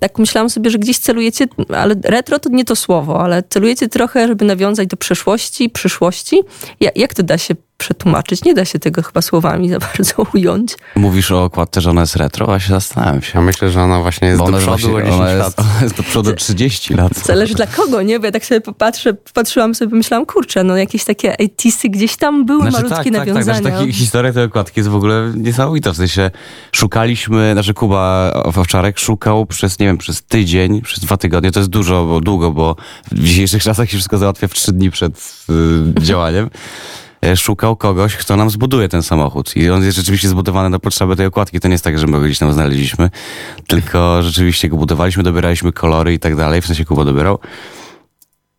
tak 0.00 0.18
myślałam 0.18 0.50
sobie, 0.50 0.70
że 0.70 0.78
gdzieś 0.78 0.98
celujecie, 0.98 1.46
ale 1.76 1.94
retro 2.04 2.38
to 2.38 2.48
nie 2.48 2.64
to 2.64 2.76
słowo, 2.76 3.22
ale 3.22 3.42
celujecie 3.42 3.88
trochę, 3.88 4.28
żeby 4.28 4.44
nawiązać 4.44 4.88
do 4.88 4.96
przeszłości, 4.96 5.70
przyszłości. 5.70 6.42
Ja, 6.80 6.90
jak 6.96 7.14
to 7.14 7.22
da 7.22 7.38
się 7.38 7.54
przetłumaczyć? 7.80 8.44
Nie 8.44 8.54
da 8.54 8.64
się 8.64 8.78
tego 8.78 9.02
chyba 9.02 9.22
słowami 9.22 9.68
za 9.68 9.78
bardzo 9.78 10.14
ująć. 10.34 10.74
Mówisz 10.96 11.30
o 11.30 11.44
okładce, 11.44 11.80
że 11.80 11.90
ona 11.90 12.00
jest 12.00 12.16
retro, 12.16 12.54
a 12.54 12.60
się 12.60 12.68
zastanawiam 12.68 13.22
się. 13.22 13.32
Ja 13.34 13.40
myślę, 13.40 13.70
że 13.70 13.82
ona 13.82 14.00
właśnie 14.00 14.28
jest 14.28 14.40
Bo 14.40 14.44
do 14.44 14.48
ona, 14.48 14.58
przodu 14.58 14.90
właśnie, 14.90 15.10
o 15.12 15.18
10 15.18 15.20
ona, 15.20 15.34
lat. 15.34 15.46
jest, 15.46 15.60
ona 15.60 15.82
jest 15.82 15.96
do 15.96 16.02
przodu 16.02 16.32
30 16.32 16.94
lat. 16.94 17.18
Zależy 17.26 17.54
dla 17.54 17.66
kogo, 17.66 18.02
nie? 18.02 18.20
Bo 18.20 18.26
ja 18.26 18.32
tak 18.32 18.44
sobie 18.44 18.60
popatrzę, 18.60 19.14
patrzyłam 19.34 19.74
sobie, 19.74 19.90
pomyślałam, 19.90 20.26
kurczę, 20.26 20.64
no 20.64 20.76
jakieś 20.76 21.04
takie 21.04 21.36
80 21.38 21.94
gdzieś 21.94 22.16
tam 22.16 22.46
były 22.46 22.60
Znaczy, 22.70 22.76
malutkie 22.76 22.96
tak, 22.96 23.04
tak, 23.04 23.14
tak. 23.14 23.26
nawiązania. 23.26 23.60
Znaczy, 23.60 23.78
taki, 23.78 23.92
historia 23.92 24.32
tej 24.32 24.44
okładki 24.44 24.80
jest 24.80 24.90
w 24.90 24.94
ogóle 24.94 25.32
niesamowita. 25.36 25.92
W 25.92 25.96
sensie 25.96 26.30
szukaliśmy, 26.72 27.50
znaczy 27.52 27.74
Kuba 27.74 28.32
Owczarek 28.34 28.98
szukał 28.98 29.46
przez, 29.46 29.78
nie 29.78 29.86
wiem, 29.86 29.98
przez 29.98 30.22
tydzień, 30.22 30.82
przez 30.82 31.00
dwa 31.00 31.16
tygodnie. 31.16 31.52
To 31.52 31.60
jest 31.60 31.70
dużo, 31.70 32.04
bo 32.06 32.20
długo, 32.20 32.50
bo 32.50 32.76
w 33.12 33.18
dzisiejszych 33.24 33.62
czasach 33.68 33.90
się 33.90 33.96
wszystko 33.96 34.18
załatwia 34.18 34.48
w 34.48 34.54
trzy 34.54 34.72
dni 34.72 34.90
przed 34.90 35.44
y, 35.50 36.02
działaniem. 36.02 36.50
E, 37.22 37.36
Szukał 37.36 37.76
kogoś, 37.76 38.16
kto 38.16 38.36
nam 38.36 38.50
zbuduje 38.50 38.88
ten 38.88 39.02
samochód. 39.02 39.56
I 39.56 39.70
on 39.70 39.84
jest 39.84 39.96
rzeczywiście 39.96 40.28
zbudowany 40.28 40.70
na 40.70 40.78
potrzeby 40.78 41.16
tej 41.16 41.26
okładki. 41.26 41.60
To 41.60 41.68
nie 41.68 41.74
jest 41.74 41.84
tak, 41.84 41.98
że 41.98 42.06
my 42.06 42.12
go 42.12 42.24
gdzieś 42.24 42.38
tam 42.38 42.52
znaleźliśmy, 42.52 43.10
tylko 43.66 44.22
rzeczywiście 44.22 44.68
go 44.68 44.76
budowaliśmy, 44.76 45.22
dobieraliśmy 45.22 45.72
kolory 45.72 46.14
i 46.14 46.18
tak 46.18 46.36
dalej. 46.36 46.62
W 46.62 46.66
sensie 46.66 46.84
Kuba 46.84 47.04
dobierał. 47.04 47.38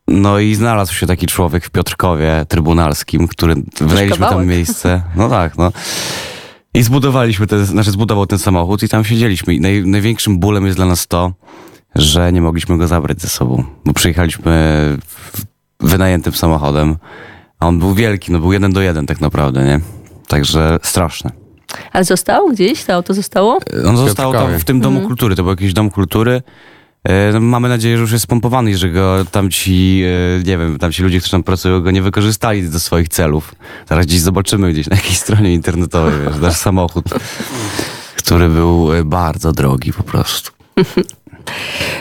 No 0.07 0.39
i 0.39 0.55
znalazł 0.55 0.93
się 0.93 1.07
taki 1.07 1.27
człowiek 1.27 1.65
w 1.65 1.69
Piotrkowie 1.69 2.45
Trybunalskim, 2.47 3.27
który 3.27 3.55
wynajęliśmy 3.81 4.27
tam 4.27 4.47
miejsce. 4.47 5.03
No 5.15 5.29
tak, 5.29 5.57
no. 5.57 5.71
I 6.73 6.83
zbudowaliśmy 6.83 7.47
ten, 7.47 7.65
znaczy 7.65 7.91
zbudował 7.91 8.25
ten 8.25 8.39
samochód 8.39 8.83
i 8.83 8.89
tam 8.89 9.03
siedzieliśmy. 9.03 9.53
I 9.53 9.59
naj, 9.59 9.83
największym 9.85 10.39
bólem 10.39 10.65
jest 10.65 10.77
dla 10.77 10.85
nas 10.85 11.07
to, 11.07 11.33
że 11.95 12.33
nie 12.33 12.41
mogliśmy 12.41 12.77
go 12.77 12.87
zabrać 12.87 13.21
ze 13.21 13.27
sobą. 13.27 13.63
Bo 13.85 13.93
przyjechaliśmy 13.93 14.97
wynajętym 15.79 16.33
samochodem, 16.33 16.97
a 17.61 17.67
on 17.67 17.79
był 17.79 17.93
wielki, 17.93 18.31
no 18.31 18.39
był 18.39 18.53
jeden 18.53 18.73
do 18.73 18.81
jeden 18.81 19.05
tak 19.05 19.21
naprawdę, 19.21 19.63
nie? 19.63 19.79
Także 20.27 20.79
straszne. 20.83 21.31
Ale 21.91 22.03
zostało 22.03 22.49
gdzieś? 22.49 22.83
To 22.83 22.93
auto 22.93 23.13
zostało? 23.13 23.59
On 23.87 23.97
został 23.97 24.33
tam 24.33 24.59
w 24.59 24.63
tym 24.63 24.81
domu 24.81 25.01
kultury, 25.01 25.35
to 25.35 25.43
był 25.43 25.51
jakiś 25.51 25.73
dom 25.73 25.89
kultury. 25.89 26.41
E, 27.03 27.31
no, 27.33 27.39
Mamy 27.39 27.69
nadzieję, 27.69 27.97
że 27.97 28.01
już 28.01 28.11
jest 28.11 28.23
spompowany 28.23 28.71
i 28.71 28.75
że 28.75 28.89
go 28.89 29.25
tamci, 29.31 30.03
e, 30.05 30.43
nie 30.43 30.57
wiem, 30.57 30.79
tamci 30.79 31.03
ludzie, 31.03 31.19
którzy 31.19 31.31
tam 31.31 31.43
pracują, 31.43 31.81
go 31.81 31.91
nie 31.91 32.01
wykorzystali 32.01 32.69
do 32.69 32.79
swoich 32.79 33.09
celów. 33.09 33.55
Zaraz 33.89 34.05
gdzieś 34.05 34.19
zobaczymy 34.19 34.73
gdzieś 34.73 34.87
na 34.87 34.95
jakiejś 34.95 35.17
stronie 35.17 35.53
internetowej, 35.53 36.13
wiesz, 36.25 36.41
nasz 36.41 36.55
samochód, 36.55 37.05
który 38.17 38.49
był 38.49 38.93
e, 38.93 39.03
bardzo 39.03 39.51
drogi 39.51 39.93
po 39.93 40.03
prostu. 40.03 40.51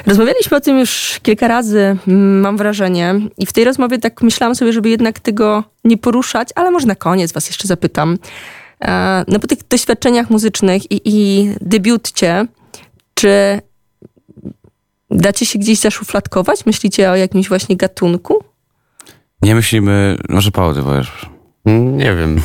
Rozmawialiśmy 0.07 0.57
o 0.57 0.61
tym 0.61 0.79
już 0.79 1.21
kilka 1.23 1.49
razy, 1.49 1.97
mm, 2.09 2.41
mam 2.41 2.57
wrażenie. 2.57 3.15
I 3.39 3.47
w 3.47 3.53
tej 3.53 3.65
rozmowie 3.65 3.99
tak 3.99 4.23
myślałam 4.23 4.55
sobie, 4.55 4.73
żeby 4.73 4.89
jednak 4.91 5.21
tego 5.21 5.65
nie 5.85 5.99
poruszać, 5.99 6.49
ale 6.55 6.71
może 6.71 6.87
na 6.87 6.95
koniec 6.95 7.33
was 7.33 7.47
jeszcze 7.47 7.69
zapytam. 7.69 8.19
E, 8.85 9.25
No 9.29 9.39
po 9.39 9.47
tych 9.47 9.59
doświadczeniach 9.69 10.31
muzycznych 10.31 10.93
i, 10.93 11.01
i 11.05 11.49
debiutcie, 11.61 12.47
czy 13.15 13.61
dacie 15.11 15.47
się 15.47 15.59
gdzieś 15.59 15.79
zaszufladkować? 15.79 16.67
Myślicie 16.67 17.11
o 17.11 17.17
jakimś 17.17 17.49
właśnie 17.49 17.77
gatunku? 17.77 18.45
Nie 19.43 19.55
myślimy, 19.55 20.17
może 20.29 20.51
Paweł, 20.51 20.75
ty 20.75 20.83
powiesz. 20.83 21.27
Nie 21.67 22.17
wiem. 22.17 22.41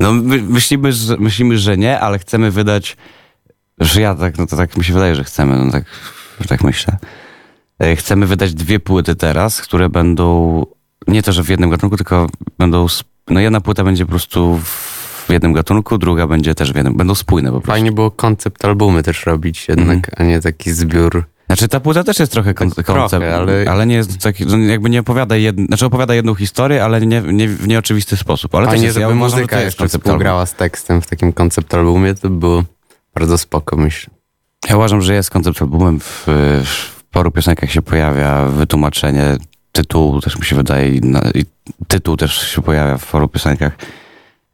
No 0.00 0.12
my, 0.12 0.42
myślimy, 0.42 0.92
że, 0.92 1.16
myślimy, 1.16 1.58
że 1.58 1.76
nie, 1.76 2.00
ale 2.00 2.18
chcemy 2.18 2.50
wydać, 2.50 2.96
że 3.80 4.00
ja 4.00 4.14
tak, 4.14 4.38
no 4.38 4.46
to 4.46 4.56
tak 4.56 4.76
mi 4.76 4.84
się 4.84 4.92
wydaje, 4.92 5.14
że 5.14 5.24
chcemy, 5.24 5.64
no 5.64 5.72
tak, 5.72 5.84
tak 6.48 6.64
myślę. 6.64 6.96
E, 7.82 7.96
Chcemy 7.96 8.26
wydać 8.26 8.54
dwie 8.54 8.80
płyty 8.80 9.16
teraz, 9.16 9.60
które 9.60 9.88
będą, 9.88 10.66
nie 11.08 11.22
to, 11.22 11.32
że 11.32 11.44
w 11.44 11.48
jednym 11.48 11.70
gatunku, 11.70 11.96
tylko 11.96 12.26
będą, 12.58 12.86
no 13.30 13.40
jedna 13.40 13.60
płyta 13.60 13.84
będzie 13.84 14.04
po 14.04 14.10
prostu 14.10 14.58
w 14.58 15.26
jednym 15.28 15.52
gatunku, 15.52 15.98
druga 15.98 16.26
będzie 16.26 16.54
też 16.54 16.72
w 16.72 16.76
jednym, 16.76 16.96
będą 16.96 17.14
spójne 17.14 17.48
po 17.48 17.52
prostu. 17.60 17.70
Fajnie 17.70 17.92
było 17.92 18.10
koncept 18.10 18.64
albumy 18.64 19.02
też 19.02 19.26
robić 19.26 19.68
jednak, 19.68 20.20
a 20.20 20.24
nie 20.24 20.40
taki 20.40 20.70
zbiór. 20.72 21.24
Znaczy 21.46 21.68
ta 21.68 21.80
płyta 21.80 22.04
też 22.04 22.18
jest 22.18 22.32
trochę 22.32 22.54
kon- 22.54 22.70
koncept, 22.70 23.10
trochę, 23.10 23.36
ale... 23.36 23.64
ale- 23.70 23.86
nie 23.86 23.94
jest 23.94 24.18
taki, 24.18 24.46
no 24.46 24.58
jakby 24.58 24.90
nie 24.90 25.00
opowiada 25.00 25.36
jedn, 25.36 25.66
znaczy 25.66 25.86
opowiada 25.86 26.14
jedną 26.14 26.34
historię, 26.34 26.84
ale 26.84 27.00
nie, 27.06 27.20
nie 27.20 27.48
w 27.48 27.68
nieoczywisty 27.68 28.16
sposób. 28.16 28.54
Ale 28.54 28.64
też 28.66 28.70
Fajnie, 28.72 28.84
jest, 28.84 28.94
żeby 28.94 29.00
ja 29.10 29.16
uważam, 29.16 29.38
muzyka 29.38 29.60
jest 29.60 29.80
jeszcze 29.80 29.98
współgrała 29.98 30.46
z 30.46 30.54
tekstem 30.54 31.02
w 31.02 31.06
takim 31.06 31.32
koncept 31.32 31.74
albumie, 31.74 32.14
to 32.14 32.30
było 32.30 32.64
bardzo 33.14 33.38
spoko, 33.38 33.76
myślę. 33.76 34.14
Ja 34.68 34.76
uważam, 34.76 35.02
że 35.02 35.14
jest 35.14 35.30
koncept 35.30 35.62
albumem. 35.62 36.00
W, 36.00 36.24
w 36.64 37.04
paru 37.10 37.30
piosenkach 37.30 37.70
się 37.70 37.82
pojawia 37.82 38.44
wytłumaczenie 38.44 39.36
tytułu, 39.72 40.20
też 40.20 40.38
mi 40.38 40.44
się 40.44 40.56
wydaje, 40.56 40.88
i, 40.94 41.00
na, 41.00 41.20
i 41.34 41.44
tytuł 41.88 42.16
też 42.16 42.48
się 42.48 42.62
pojawia 42.62 42.98
w 42.98 43.10
paru 43.10 43.28
piosenkach. 43.28 43.72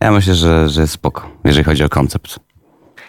Ja 0.01 0.13
myślę, 0.13 0.35
że, 0.35 0.69
że 0.69 0.81
jest 0.81 0.93
spoko, 0.93 1.31
jeżeli 1.45 1.65
chodzi 1.65 1.85
o 1.85 1.89
koncept. 1.89 2.39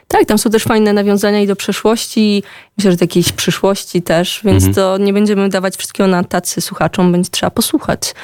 Tak, 0.07 0.25
tam 0.25 0.37
są 0.37 0.49
też 0.49 0.63
fajne 0.63 0.93
nawiązania 0.93 1.41
i 1.41 1.47
do 1.47 1.55
przeszłości, 1.55 2.43
myślę, 2.77 2.91
że 2.91 2.97
do 2.97 3.03
jakiejś 3.03 3.31
przyszłości 3.31 4.01
też, 4.01 4.41
więc 4.43 4.63
Mhm. 4.63 4.73
to 4.73 4.97
nie 4.97 5.13
będziemy 5.13 5.49
dawać 5.49 5.75
wszystkiego 5.77 6.07
na 6.07 6.23
tacy 6.23 6.61
słuchaczom, 6.61 7.11
będzie 7.11 7.29
trzeba 7.29 7.49
posłuchać. 7.49 8.15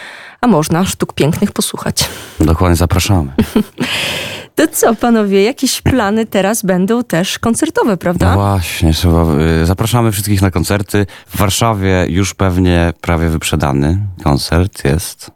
A 0.42 0.48
można 0.48 0.86
sztuk 0.86 1.14
pięknych 1.14 1.52
posłuchać. 1.52 2.10
Dokładnie 2.40 2.76
zapraszamy. 2.76 3.32
To 4.56 4.68
co, 4.68 4.96
panowie, 4.96 5.44
jakieś 5.44 5.82
plany 5.82 6.26
teraz 6.26 6.64
będą 6.64 7.04
też 7.04 7.40
koncertowe, 7.40 7.98
prawda? 7.98 8.30
No 8.30 8.42
właśnie, 8.42 8.94
trzeba, 8.94 9.26
y, 9.62 9.66
zapraszamy 9.66 10.12
wszystkich 10.12 10.42
na 10.42 10.52
koncerty. 10.52 11.06
W 11.28 11.38
Warszawie 11.38 12.06
już 12.10 12.34
pewnie 12.34 12.94
prawie 13.02 13.30
wyprzedany 13.30 14.00
koncert 14.24 14.86
jest. 14.86 15.32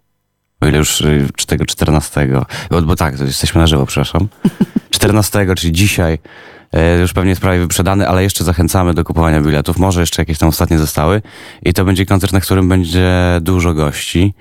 O 0.62 0.68
ile 0.68 0.78
już 0.78 1.02
y, 1.02 1.28
tego 1.48 1.66
14. 1.66 2.28
Bo, 2.70 2.82
bo 2.82 2.96
tak, 2.96 3.20
jesteśmy 3.20 3.62
na 3.62 3.68
żywo, 3.68 3.86
przepraszam. 3.86 4.28
14, 4.90 5.56
czyli 5.58 5.74
dzisiaj, 5.74 6.20
y, 6.76 7.00
już 7.02 7.14
pewnie 7.14 7.30
jest 7.30 7.42
prawie 7.42 7.60
wyprzedany, 7.60 8.08
ale 8.08 8.24
jeszcze 8.24 8.44
zachęcamy 8.44 8.94
do 8.94 9.04
kupowania 9.04 9.42
biletów. 9.42 9.78
Może 9.78 10.00
jeszcze 10.00 10.22
jakieś 10.22 10.38
tam 10.38 10.50
ostatnie 10.50 10.78
zostały. 10.78 11.22
I 11.64 11.74
to 11.74 11.86
będzie 11.86 12.06
koncert, 12.06 12.34
na 12.34 12.42
którym 12.42 12.70
będzie 12.70 13.14
dużo 13.42 13.74
gości. 13.74 14.34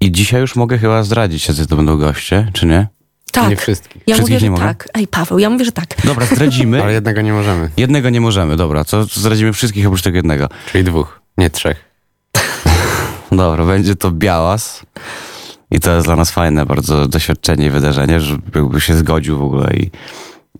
I 0.00 0.12
dzisiaj 0.12 0.40
już 0.40 0.56
mogę 0.56 0.78
chyba 0.78 1.02
zdradzić, 1.02 1.48
jacy 1.48 1.66
to 1.66 1.76
będą 1.76 1.96
goście, 1.96 2.50
czy 2.52 2.66
nie? 2.66 2.97
Tak. 3.32 3.50
Nie 3.50 3.56
wszystkich. 3.56 4.02
Ja 4.06 4.14
Wszystkich 4.14 4.20
mówię, 4.20 4.40
że 4.40 4.44
nie 4.46 4.50
mogę? 4.50 4.62
tak. 4.62 4.88
Ej, 4.94 5.06
Paweł, 5.06 5.38
ja 5.38 5.50
mówię, 5.50 5.64
że 5.64 5.72
tak. 5.72 5.86
Dobra, 6.04 6.26
zdradzimy. 6.26 6.80
Ale 6.82 6.92
jednego 6.92 7.20
nie 7.20 7.32
możemy, 7.32 7.70
Jednego 7.76 8.10
nie 8.10 8.20
możemy, 8.20 8.56
dobra, 8.56 8.84
to 8.84 9.04
zdradzimy 9.04 9.52
wszystkich 9.52 9.86
oprócz 9.86 10.02
tego 10.02 10.16
jednego. 10.16 10.48
czyli 10.72 10.84
dwóch, 10.84 11.20
nie 11.38 11.50
trzech. 11.50 11.84
Dobra, 13.32 13.64
będzie 13.64 13.96
to 13.96 14.10
Białas. 14.10 14.82
I 15.70 15.80
to 15.80 15.94
jest 15.94 16.06
dla 16.06 16.16
nas 16.16 16.30
fajne 16.30 16.66
bardzo 16.66 17.08
doświadczenie 17.08 17.66
i 17.66 17.70
wydarzenie, 17.70 18.20
że 18.20 18.36
jakby 18.54 18.80
się 18.80 18.94
zgodził 18.94 19.38
w 19.38 19.42
ogóle 19.42 19.74
i, 19.76 19.90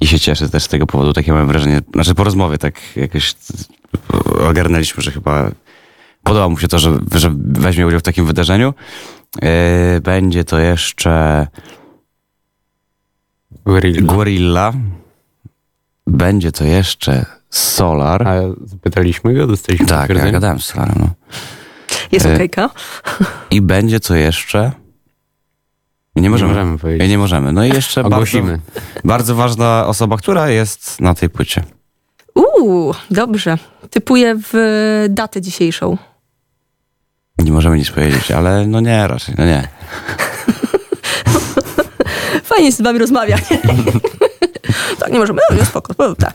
i 0.00 0.07
się 0.07 0.20
cieszę 0.20 0.48
też 0.48 0.62
z 0.62 0.68
tego 0.68 0.87
powodu. 0.87 1.12
Takie 1.12 1.33
mam 1.33 1.48
wrażenie, 1.48 1.81
znaczy 1.94 2.14
po 2.14 2.24
rozmowie 2.24 2.59
tak 2.59 2.74
jakoś 2.96 3.35
ogarnęliśmy, 4.48 5.02
że 5.02 5.11
chyba 5.11 5.50
podoba 6.22 6.48
mu 6.48 6.59
się 6.59 6.68
to, 6.68 6.78
że, 6.78 6.98
że 7.14 7.35
weźmie 7.38 7.87
udział 7.87 8.00
w 8.00 8.02
takim 8.02 8.26
wydarzeniu. 8.26 8.74
Yy, 9.42 10.00
będzie 10.00 10.44
to 10.44 10.59
jeszcze 10.59 11.46
Gorilla. 13.68 14.12
Gorilla. 14.14 14.72
Będzie 16.07 16.52
to 16.52 16.64
jeszcze 16.64 17.26
Solar. 17.50 18.28
A 18.28 18.35
zapytaliśmy 18.64 19.35
go, 19.35 19.46
dostaliśmy 19.46 19.87
Tak, 19.87 20.11
ja 20.11 20.31
gadałem 20.31 20.61
z 20.61 20.64
Solarem, 20.66 20.94
no. 20.98 21.11
Jest 22.12 22.26
E, 22.26 22.35
okejka? 22.35 22.70
I 23.50 23.61
będzie 23.61 24.00
to 24.00 24.14
jeszcze... 24.14 24.72
Nie 26.16 26.31
możemy. 26.31 26.48
możemy 26.54 26.78
powiedzieć. 26.78 27.09
Nie 27.09 27.18
możemy. 27.18 27.52
No 27.52 27.64
i 27.64 27.68
jeszcze 27.68 28.02
bardzo, 28.02 28.16
Ogłosimy. 28.16 28.61
bardzo 29.04 29.35
ważna 29.35 29.87
osoba, 29.87 30.16
która 30.16 30.48
jest 30.50 31.00
na 31.00 31.14
tej 31.14 31.31
płycie. 31.31 31.62
Uuu, 32.35 32.94
dobrze. 33.11 33.59
Typuję 33.90 34.35
w 34.52 34.54
datę 35.11 35.40
dzisiejszą. 35.40 35.96
Nie 37.38 37.52
możemy 37.52 37.76
nic 37.78 37.90
powiedzieć, 37.90 38.31
ale 38.31 38.66
no 38.66 38.81
nie, 38.81 39.09
raczej, 39.09 39.35
no 39.38 39.44
nie. 39.44 39.68
Fajnie 42.59 42.73
z 42.73 42.81
wami 42.81 42.99
rozmawiać. 42.99 43.42
tak, 45.01 45.12
nie 45.12 45.18
możemy. 45.18 45.40
No, 45.59 45.64
spoko. 45.64 45.92
spoko, 45.92 46.14
Tak. 46.14 46.35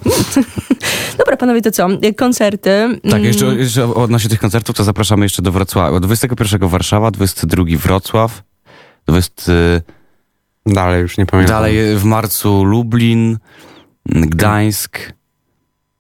Dobra, 1.18 1.38
panowie, 1.38 1.62
to 1.62 1.72
co? 1.72 1.88
Koncerty. 2.18 3.00
Tak, 3.04 3.14
Mm, 3.14 3.24
jeszcze, 3.24 3.46
jeszcze 3.46 3.96
odnośnie 3.96 4.30
tych 4.30 4.40
koncertów, 4.40 4.76
to 4.76 4.84
zapraszamy 4.84 5.26
jeszcze 5.26 5.42
do 5.42 5.52
Wrocławia. 5.52 6.00
21 6.00 6.70
Warszawa, 6.70 7.12
22 7.12 7.64
Wrocław, 7.78 8.44
20, 9.08 9.52
Dalej 10.66 11.02
już 11.02 11.18
nie 11.18 11.26
pamiętam. 11.26 11.56
dalej 11.56 11.96
w 11.98 12.04
marcu 12.04 12.64
Lublin, 12.64 13.38
Gdańsk 14.06 15.00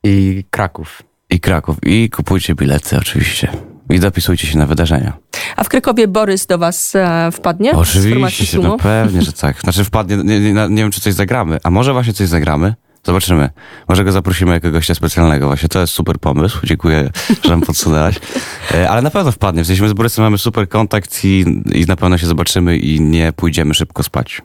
I 0.04 0.44
Kraków. 0.50 1.02
i 1.30 1.40
Kraków. 1.40 1.78
I 1.86 2.10
kupujcie 2.10 2.56
bilety 2.56 2.98
oczywiście. 2.98 3.48
I 3.90 4.00
dopisujcie 4.00 4.48
się 4.48 4.58
na 4.58 4.66
wydarzenia. 4.66 5.14
A 5.56 5.64
w 5.64 5.70
Krakowie 5.70 6.08
Borys 6.08 6.46
do 6.46 6.58
was 6.58 6.96
e, 6.96 7.30
wpadnie? 7.32 7.72
Oczywiście, 7.72 8.60
no 8.60 8.78
pewnie, 8.78 9.22
że 9.22 9.34
tak. 9.34 9.62
Znaczy 9.62 9.84
wpadnie, 9.84 10.18
nie, 10.18 10.40
nie, 10.40 10.54
nie 10.54 10.84
wiem 10.84 10.92
czy 10.92 11.02
coś 11.02 11.14
zagramy, 11.14 11.60
a 11.64 11.70
może 11.70 11.94
właśnie 11.94 12.14
coś 12.14 12.28
zagramy? 12.28 12.74
Zobaczymy. 13.06 13.50
Może 13.88 14.04
go 14.04 14.12
zaprosimy 14.12 14.52
jako 14.52 14.72
gościa 14.72 14.96
specjalnego 14.96 15.48
właśnie. 15.48 15.70
To 15.70 15.80
jest 15.80 15.94
super 15.94 16.20
pomysł. 16.20 16.60
Dziękuję, 16.64 17.10
że 17.44 17.50
nam 17.50 17.62
podsunęłaś. 17.62 18.16
E, 18.72 18.90
Ale 18.90 19.02
na 19.02 19.10
pewno 19.10 19.32
wpadnie. 19.32 19.64
W 19.64 19.68
sensie 19.68 19.84
my 19.84 19.90
z 19.90 19.94
Borysem 19.94 20.24
mamy 20.24 20.38
super 20.38 20.70
kontakt 20.70 21.26
i, 21.26 21.46
i 21.74 21.86
na 21.86 21.96
pewno 21.96 22.18
się 22.18 22.28
zobaczymy 22.28 22.78
i 22.78 23.02
nie 23.02 23.34
pójdziemy 23.34 23.74
szybko 23.74 24.04
spać. 24.04 24.42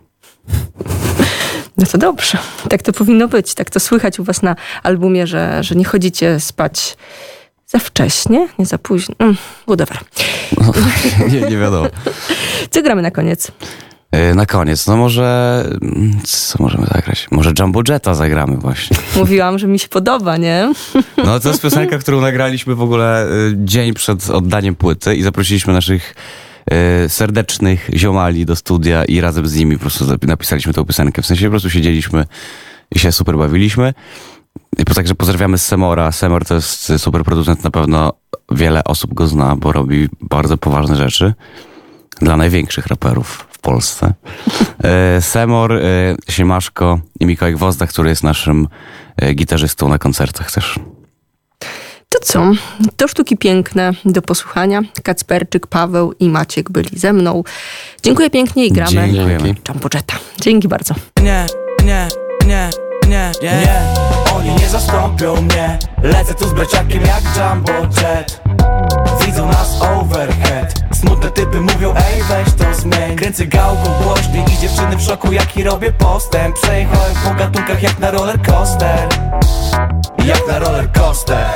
No 1.77 1.87
to 1.87 1.99
dobrze. 1.99 2.39
Tak 2.71 2.83
to 2.83 2.93
powinno 2.93 3.29
być. 3.29 3.55
Tak 3.55 3.71
to 3.71 3.81
słychać 3.81 4.19
u 4.19 4.25
was 4.25 4.43
na 4.43 4.57
albumie, 4.83 5.27
że, 5.27 5.63
że 5.65 5.75
nie 5.75 5.85
chodzicie 5.85 6.41
spać 6.41 6.97
za 7.69 7.79
wcześnie, 7.79 8.49
nie 8.59 8.67
za 8.67 8.79
późno. 8.79 9.15
Mm, 9.19 9.37
whatever. 9.67 9.99
nie, 11.33 11.41
nie 11.41 11.59
wiadomo. 11.59 11.89
Co 12.71 12.83
gramy 12.83 13.03
na 13.03 13.11
koniec? 13.11 13.53
E, 14.13 14.35
Na 14.35 14.47
koniec, 14.47 14.87
no 14.87 14.97
może... 14.97 15.65
Co 16.25 16.63
możemy 16.63 16.87
zagrać? 16.87 17.27
Może 17.31 17.53
Jumbo 17.59 17.83
Jetta 17.89 18.15
zagramy 18.15 18.57
właśnie. 18.57 18.97
Mówiłam, 19.17 19.59
że 19.59 19.67
mi 19.67 19.79
się 19.79 19.89
podoba, 19.89 20.37
nie? 20.37 20.73
No 21.25 21.41
to 21.41 21.49
jest 21.49 21.63
piosenka, 21.63 21.99
którą 21.99 22.21
nagraliśmy 22.21 22.75
w 22.75 22.83
ogóle 22.83 23.27
y, 23.27 23.53
dzień 23.57 23.95
przed 23.95 24.31
oddaniem 24.31 24.75
płyty 24.75 25.17
i 25.17 25.23
zaprosiliśmy 25.23 25.73
naszych 25.73 26.15
y, 27.05 27.09
serdecznych 27.09 27.91
ziomali 27.95 28.47
do 28.47 28.57
studia 28.57 29.05
i 29.05 29.21
razem 29.21 29.49
z 29.49 29.55
nimi 29.57 29.75
po 29.75 29.81
prostu 29.81 30.05
napisaliśmy 30.23 30.73
tą 30.73 30.85
piosenkę. 30.85 31.23
W 31.23 31.27
sensie 31.27 31.45
po 31.47 31.51
prostu 31.51 31.71
siedzieliśmy 31.71 32.25
i 32.95 32.99
się 32.99 33.13
super 33.13 33.37
bawiliśmy. 33.39 33.95
I 34.79 34.85
po- 34.85 34.95
Także 34.95 35.15
pozdrawiamy 35.15 35.59
z 35.59 35.67
Semora. 35.67 36.13
Semor 36.13 36.45
to 36.45 36.55
jest 36.55 36.93
super 36.99 37.25
producent, 37.25 37.65
na 37.65 37.71
pewno 37.71 38.13
wiele 38.51 38.85
osób 38.85 39.15
go 39.15 39.27
zna, 39.27 39.57
bo 39.57 39.73
robi 39.73 40.09
bardzo 40.21 40.57
poważne 40.59 40.97
rzeczy 40.97 41.35
dla 42.21 42.37
największych 42.37 42.87
raperów 42.87 43.47
w 43.51 43.59
Polsce. 43.59 44.13
E, 44.85 45.21
Semor, 45.23 45.73
e, 45.73 45.81
Siemaszko 46.29 47.01
i 47.21 47.27
Mikołaj 47.27 47.55
Gwozdda, 47.55 47.87
który 47.87 48.09
jest 48.09 48.23
naszym 48.23 48.69
e, 49.17 49.35
gitarzystą 49.35 49.89
na 49.89 49.99
koncertach 49.99 50.53
też. 50.53 50.79
To 52.09 52.19
co? 52.23 52.53
To 52.97 53.09
sztuki 53.09 53.37
piękne 53.37 53.93
do 54.05 54.23
posłuchania. 54.23 54.83
Kacperczyk, 55.03 55.67
Paweł 55.67 56.13
i 56.21 56.29
Maciek 56.29 56.71
byli 56.71 56.99
ze 56.99 57.13
mną. 57.13 57.45
Dziękuję 58.03 58.31
pięknie 58.31 58.67
i 58.67 58.73
gramy 58.73 58.91
Dziękujemy. 58.91 59.43
Dzięki. 59.45 59.61
Jumbo. 59.69 59.89
Dzięki 60.41 60.69
bardzo. 60.69 60.95
Nie, 61.23 61.47
nie, 61.85 62.09
nie, 62.47 62.71
nie, 63.09 63.33
nie, 63.43 63.51
nie 63.63 64.28
Oni 64.39 64.55
nie 64.55 64.69
zastąpią 64.69 65.43
mnie. 65.43 65.79
Lecę 66.03 66.35
tu 66.35 66.49
z 66.49 66.53
braciakiem 66.53 67.03
jak 67.03 67.23
Jumbo 67.37 67.73
Jet. 67.73 68.41
Widzą 69.27 69.47
nas 69.47 69.83
overhead. 69.83 70.75
Smutne 70.93 71.31
typy 71.31 71.61
mówią 71.61 71.95
ej 71.95 72.23
weź 72.23 72.55
to 72.55 72.81
zmień. 72.81 73.17
Kręcę 73.17 73.47
gałką 73.47 73.91
głośniej 74.03 74.45
i 74.45 74.59
dziewczyny 74.59 74.97
w 74.97 75.03
szoku 75.03 75.33
jaki 75.33 75.63
robię 75.63 75.93
postęp. 75.93 76.61
Przejechałem 76.61 77.15
po 77.25 77.35
gatunkach 77.35 77.83
jak 77.83 77.99
na 77.99 78.11
roller 78.11 78.43
coaster. 78.43 79.09
Jak 80.25 80.49
na 80.49 80.59
roller 80.59 80.93
coaster. 80.93 81.47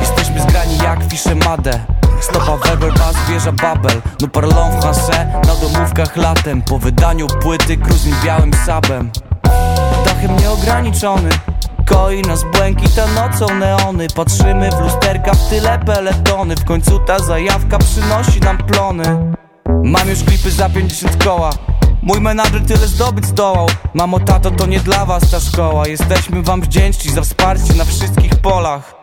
Jesteśmy 0.00 0.42
zgrani 0.42 0.78
jak 0.78 0.98
fisze 1.10 1.34
Made 1.34 1.80
Stopa 2.20 2.56
Weber, 2.56 2.92
bas, 2.92 3.16
wieża 3.28 3.52
Babel. 3.52 4.02
No 4.20 4.28
parlon 4.28 4.80
w 4.80 4.82
Hanse, 4.82 5.26
na 5.46 5.54
domówkach 5.54 6.16
latem. 6.16 6.62
Po 6.62 6.78
wydaniu 6.78 7.26
płyty 7.26 7.76
cruising 7.76 8.24
białym 8.24 8.50
sabem 8.66 9.10
Dachem 10.04 10.36
nieograniczony. 10.36 11.28
Koi 11.86 12.22
nas 12.22 12.44
błękita 12.52 13.06
nocą 13.06 13.54
neony. 13.54 14.06
Patrzymy 14.14 14.70
w 14.70 14.80
lusterka, 14.80 15.34
w 15.34 15.48
tyle 15.48 15.78
peletony. 15.78 16.56
W 16.56 16.64
końcu 16.64 16.98
ta 16.98 17.18
zajawka 17.18 17.78
przynosi 17.78 18.40
nam 18.40 18.58
plony. 18.58 19.32
Mam 19.84 20.08
już 20.08 20.24
klipy 20.24 20.50
za 20.50 20.68
50 20.68 21.24
koła. 21.24 21.50
Mój 22.02 22.20
menadżer 22.20 22.66
tyle 22.66 22.86
zdobyć 22.86 23.26
zdołał. 23.26 23.66
Mamo, 23.94 24.20
tato, 24.20 24.50
to 24.50 24.66
nie 24.66 24.80
dla 24.80 25.06
was 25.06 25.30
ta 25.30 25.40
szkoła. 25.40 25.88
Jesteśmy 25.88 26.42
wam 26.42 26.60
wdzięczni 26.60 27.12
za 27.12 27.22
wsparcie 27.22 27.74
na 27.74 27.84
wszystkich 27.84 28.36
polach 28.36 29.00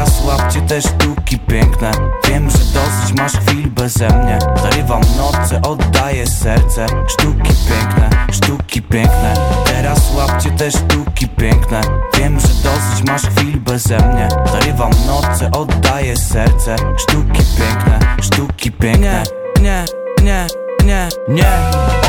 Teraz 0.00 0.24
łapcie 0.24 0.60
te 0.60 0.82
sztuki 0.82 1.38
piękne? 1.38 1.90
Wiem, 2.28 2.50
że 2.50 2.58
dosyć 2.58 3.12
masz 3.16 3.32
chwil 3.32 3.70
beze 3.70 4.08
mnie. 4.08 4.38
Zarywam 4.62 5.00
noce, 5.16 5.62
oddaję 5.62 6.26
serce. 6.26 6.86
Sztuki 7.08 7.52
piękne, 7.68 8.10
sztuki 8.32 8.82
piękne. 8.82 9.34
Teraz 9.64 10.14
łapcie 10.14 10.50
te 10.50 10.70
sztuki 10.70 11.28
piękne? 11.28 11.80
Wiem, 12.18 12.40
że 12.40 12.48
dosyć 12.48 13.06
masz 13.06 13.22
chwil 13.22 13.60
beze 13.60 13.96
mnie. 13.96 14.28
Zarywam 14.52 14.90
noce, 15.06 15.50
oddaję 15.50 16.16
serce. 16.16 16.76
Sztuki 16.98 17.42
piękne, 17.58 17.98
sztuki 18.22 18.72
piękne. 18.72 19.22
Nie, 19.60 19.84
nie, 20.22 20.46
nie, 20.84 21.08
nie 21.28 21.52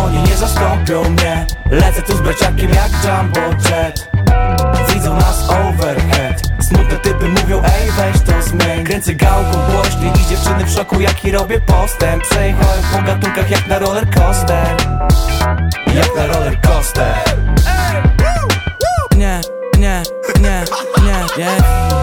Oni 0.04 0.24
nie 0.24 0.38
zastąpią 0.38 1.10
mnie. 1.10 1.48
Lecę 1.72 2.02
tu 2.02 2.18
z 2.18 2.22
braciakiem 2.22 2.70
jak 2.70 2.92
Jumbo 3.04 3.40
Jet. 3.40 4.12
Widzą 4.94 5.16
nas 5.16 5.50
overhead 5.50 6.51
Smutne 6.72 6.98
typy 6.98 7.30
mówią, 7.30 7.62
ej 7.64 7.92
weź 7.92 8.22
to 8.22 8.50
zmyk 8.50 8.84
Kręcę 8.86 9.14
gałką 9.14 9.72
głośniej 9.72 10.12
i 10.22 10.30
dziewczyny 10.30 10.66
w 10.66 10.70
szoku 10.70 11.02
jaki 11.02 11.32
robię 11.32 11.62
postęp. 11.62 12.24
Przejechałem 12.24 12.84
po 12.94 13.02
gatunkach 13.02 13.52
jak 13.52 13.68
na 13.68 13.80
roller 13.80 14.10
coaster. 14.10 14.76
Jak 15.96 16.16
na 16.16 16.28
roller 16.28 16.62
coaster. 16.62 17.16
Nie, 19.16 19.42
nie, 19.78 20.04
nie, 20.42 20.64
nie, 21.04 21.26
nie. 21.38 22.01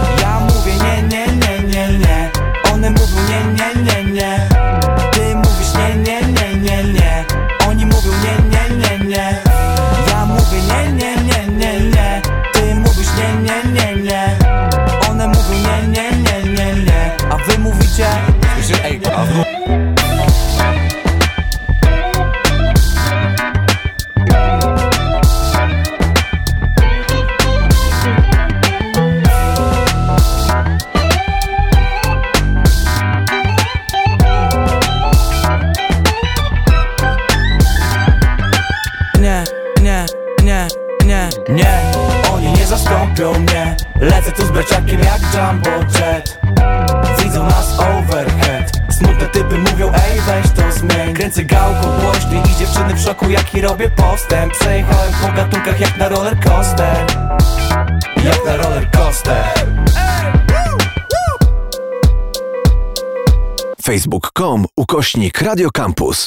Radio 65.49 65.71
Campus. 65.71 66.27